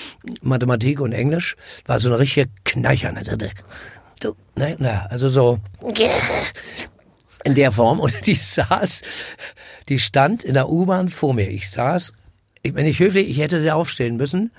[0.42, 3.14] Mathematik und Englisch, war so eine richtige Kneicher.
[3.16, 3.36] Also,
[4.22, 5.60] so, ne, na, also so
[7.44, 8.00] in der Form.
[8.00, 9.02] Und die saß,
[9.89, 11.50] die stand in der U-Bahn vor mir.
[11.50, 12.14] Ich saß,
[12.64, 14.52] ich, wenn ich höflich, ich hätte sie aufstehen müssen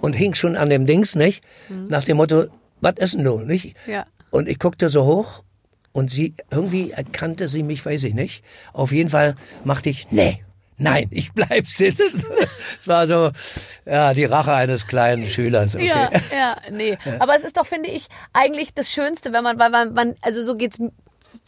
[0.00, 1.42] und hing schon an dem Dings, nicht?
[1.88, 2.46] Nach dem Motto,
[2.80, 3.74] was ist denn du, nicht?
[3.86, 4.06] Ja.
[4.30, 5.42] Und ich guckte so hoch
[5.96, 8.44] und sie, irgendwie erkannte sie mich, weiß ich nicht.
[8.74, 9.34] Auf jeden Fall
[9.64, 10.44] machte ich, nee,
[10.76, 12.22] nein, ich bleib sitzen.
[12.80, 13.32] Es war so,
[13.86, 15.74] ja, die Rache eines kleinen Schülers.
[15.74, 15.86] Okay.
[15.86, 16.98] Ja, ja, nee.
[17.18, 20.42] Aber es ist doch, finde ich, eigentlich das Schönste, wenn man, weil man, man also
[20.42, 20.78] so geht's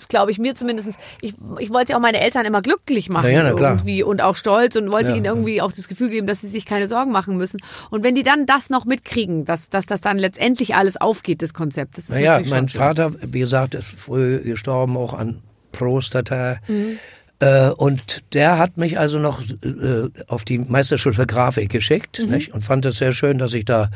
[0.09, 0.91] glaube ich, mir zumindest.
[1.20, 4.36] Ich, ich wollte ja auch meine Eltern immer glücklich machen Ja, ja, irgendwie und auch
[4.36, 5.16] stolz und wollte Ja.
[5.16, 7.59] ihnen irgendwie auch das Gefühl geben, dass sie sich keine Sorgen machen müssen.
[7.91, 11.55] Und wenn die dann das noch mitkriegen, dass, dass das dann letztendlich alles aufgeht, das
[11.55, 12.80] Konzept, das ist Naja, natürlich mein schön.
[12.80, 16.57] Vater, wie gesagt, ist früh gestorben, auch an Prostata.
[16.68, 16.99] Mhm.
[17.41, 22.49] Äh, und der hat mich also noch äh, auf die Meisterschule für Grafik geschickt Mhm.
[22.53, 23.91] und fand es sehr schön, dass ich da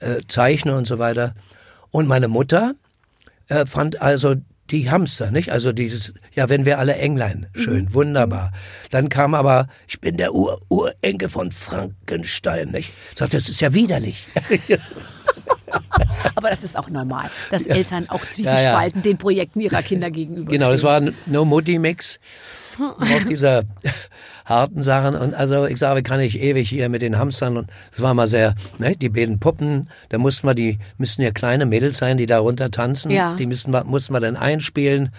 [0.00, 1.34] äh, zeichne und so weiter.
[1.90, 2.74] Und meine Mutter
[3.66, 4.34] fand also
[4.70, 5.50] die Hamster, nicht?
[5.50, 7.94] Also dieses, ja, wenn wir alle Englein, schön, Mhm.
[7.94, 8.52] wunderbar.
[8.90, 12.92] Dann kam aber, ich bin der Ur Urenkel von Frankenstein, nicht?
[13.16, 14.28] Sagt, das ist ja widerlich.
[16.34, 20.70] Aber das ist auch normal, dass Eltern auch zwiegespalten den Projekten ihrer Kinder gegenüber Genau,
[20.70, 22.18] das war ein No-Mutti-Mix
[22.80, 23.64] auf dieser
[24.44, 25.14] harten Sachen.
[25.16, 28.28] Und also ich sage, kann ich ewig hier mit den Hamstern und es war mal
[28.28, 32.26] sehr, ne, die beiden Puppen, da mussten wir, die müssten ja kleine Mädels sein, die
[32.26, 33.10] da runter tanzen.
[33.10, 33.36] Ja.
[33.36, 35.10] Die müssten wir, mussten wir dann einspielen.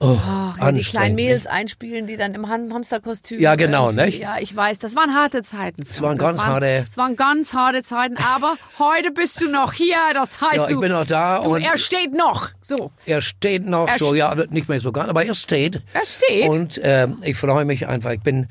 [0.00, 3.40] Oh, Ach, ja, die kleinen Mädels einspielen, die dann im Ham- Hamsterkostüm.
[3.40, 4.18] Ja, genau, irgendwie- nicht?
[4.20, 5.82] Ja, ich weiß, das waren harte Zeiten.
[5.82, 9.96] Es waren ganz harte- Es waren ganz harte Zeiten, aber heute bist du noch hier,
[10.14, 12.50] das heißt Ja, ich du, bin noch da du, und- er steht noch.
[12.62, 15.82] So, Er steht noch Er so, ja, nicht mehr so ganz, aber er steht.
[15.92, 16.48] er steht.
[16.48, 18.12] Und äh, ich freue mich einfach.
[18.12, 18.46] Ich bin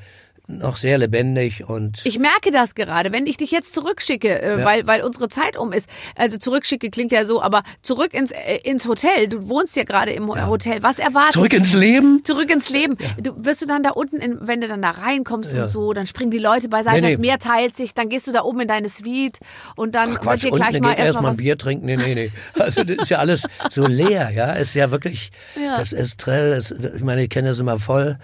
[0.49, 4.65] noch sehr lebendig und Ich merke das gerade, wenn ich dich jetzt zurückschicke, äh, Ja.
[4.65, 5.89] weil, weil unsere Zeit um ist.
[6.15, 9.27] Also zurückschicke klingt ja so, aber zurück ins, äh, ins Hotel.
[9.27, 10.81] Du wohnst ja gerade im Ho- Hotel.
[10.83, 12.23] Was erwartet zurück ins Leben.
[12.23, 12.97] Zurück ins Leben.
[13.21, 15.63] Du wirst du dann da unten, in, wenn du dann da reinkommst Ja.
[15.63, 17.11] und so, dann springen die Leute beiseite, Nee, nee.
[17.13, 19.39] das Meer teilt sich, dann gehst du da oben in deine Suite
[19.75, 21.37] und dann wird Quatsch, dir unten gleich mal geht erstmal ein.
[21.37, 21.85] Bier trinken.
[21.87, 22.31] Nee, nee, nee.
[22.57, 24.53] Also das ist ja alles so leer, ja.
[24.53, 25.31] Ist ja wirklich,
[25.75, 28.17] das Estrell, das, ich meine, ich kenne das immer voll.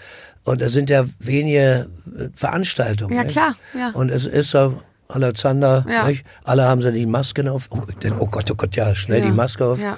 [0.46, 3.16] Und da sind ja wenige äh, Veranstaltungen.
[3.16, 3.34] Ja, nicht?
[3.34, 3.90] klar, ja.
[3.92, 6.08] Und es ist so, Alexander, Ja.
[6.08, 6.26] nicht?
[6.44, 7.68] alle haben sie die Masken auf.
[7.72, 7.82] Oh,
[8.20, 9.26] oh Gott, oh Gott, ja, schnell Ja.
[9.28, 9.80] die Maske auf.
[9.82, 9.98] Ja.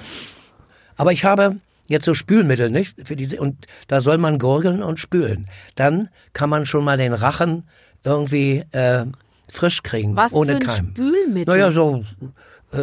[0.96, 1.56] Aber ich habe
[1.88, 2.96] jetzt so Spülmittel, nicht?
[3.06, 5.46] Für die, und da soll man gurgeln und spülen.
[5.74, 7.64] Dann kann man schon mal den Rachen
[8.04, 9.04] irgendwie äh,
[9.50, 10.88] frisch kriegen, Was ohne für ein Keim.
[10.90, 11.54] Spülmittel?
[11.54, 12.04] Naja, so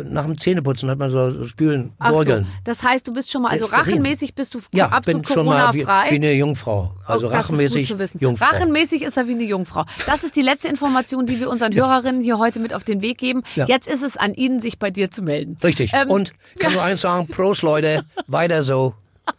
[0.01, 2.47] nach dem Zähneputzen hat man so so Spülen, Ach so, gurgeln.
[2.63, 5.73] das heißt, du bist schon mal, also rachenmäßig bist du Ja, absolut bin schon mal
[5.73, 6.95] wie, wie eine Jungfrau.
[7.05, 7.89] Also Oh, rachenmäßig.
[8.19, 8.45] Jungfrau.
[8.45, 9.85] Rachenmäßig ist er wie eine Jungfrau.
[10.05, 13.17] Das ist die letzte Information, die wir unseren Hörerinnen hier heute mit auf den Weg
[13.17, 13.43] geben.
[13.55, 13.65] Ja.
[13.67, 15.57] Jetzt ist es an Ihnen, sich bei dir zu melden.
[15.63, 15.91] Richtig.
[15.93, 18.93] Ähm, und kann nur eins sagen, Prost Leute, weiter so.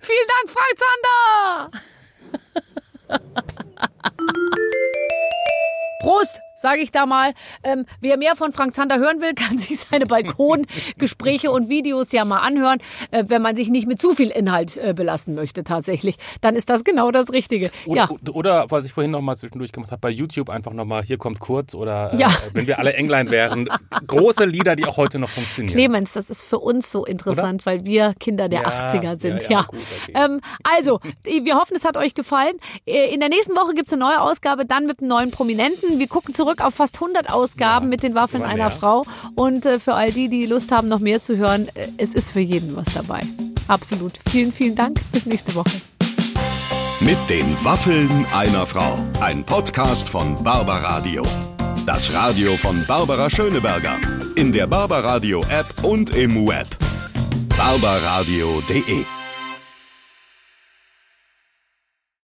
[0.00, 1.70] Vielen Dank, Frank Zander!
[6.00, 7.32] Prost, sage ich da mal.
[7.62, 12.24] Ähm, wer mehr von Frank Zander hören will, kann sich seine Balkongespräche und Videos ja
[12.24, 12.78] mal anhören.
[13.10, 16.68] Äh, wenn man sich nicht mit zu viel Inhalt äh, belasten möchte tatsächlich, dann ist
[16.68, 17.70] das genau das Richtige.
[17.86, 18.30] Oder, ja.
[18.32, 21.18] oder was ich vorhin noch mal zwischendurch gemacht habe, bei YouTube einfach noch mal, hier
[21.18, 22.28] kommt kurz oder äh, Ja.
[22.52, 23.68] wenn wir alle Englein wären.
[24.06, 25.72] Große Lieder, die auch heute noch funktionieren.
[25.74, 29.42] Clemens, das ist für uns so interessant, weil wir Kinder der Ja, 80er sind.
[29.44, 30.12] ja, Ja, gut, okay.
[30.14, 32.56] ähm, also, wir hoffen, es hat euch gefallen.
[32.86, 35.98] Äh, In der nächsten Woche gibt's eine neue Ausgabe, dann mit einem neuen Prominenten.
[35.98, 38.70] Wir gucken zurück auf fast 100 Ausgaben mit den Waffen immer einer mehr.
[38.70, 39.04] Frau.
[39.34, 42.30] Und äh, für all die, die Lust haben, noch mehr zu hören, äh, es ist
[42.30, 43.20] für jeden was dabei.
[43.68, 44.12] Absolut.
[44.30, 45.00] Vielen, vielen Dank.
[45.12, 45.70] Bis nächste Woche.
[47.00, 48.98] Mit den Waffeln einer Frau.
[49.20, 51.22] Ein Podcast von Barbaradio.
[51.86, 53.96] Das Radio von Barbara Schöneberger.
[54.34, 56.66] In der Barbaradio App und im Web.
[57.56, 59.17] barbaradio.de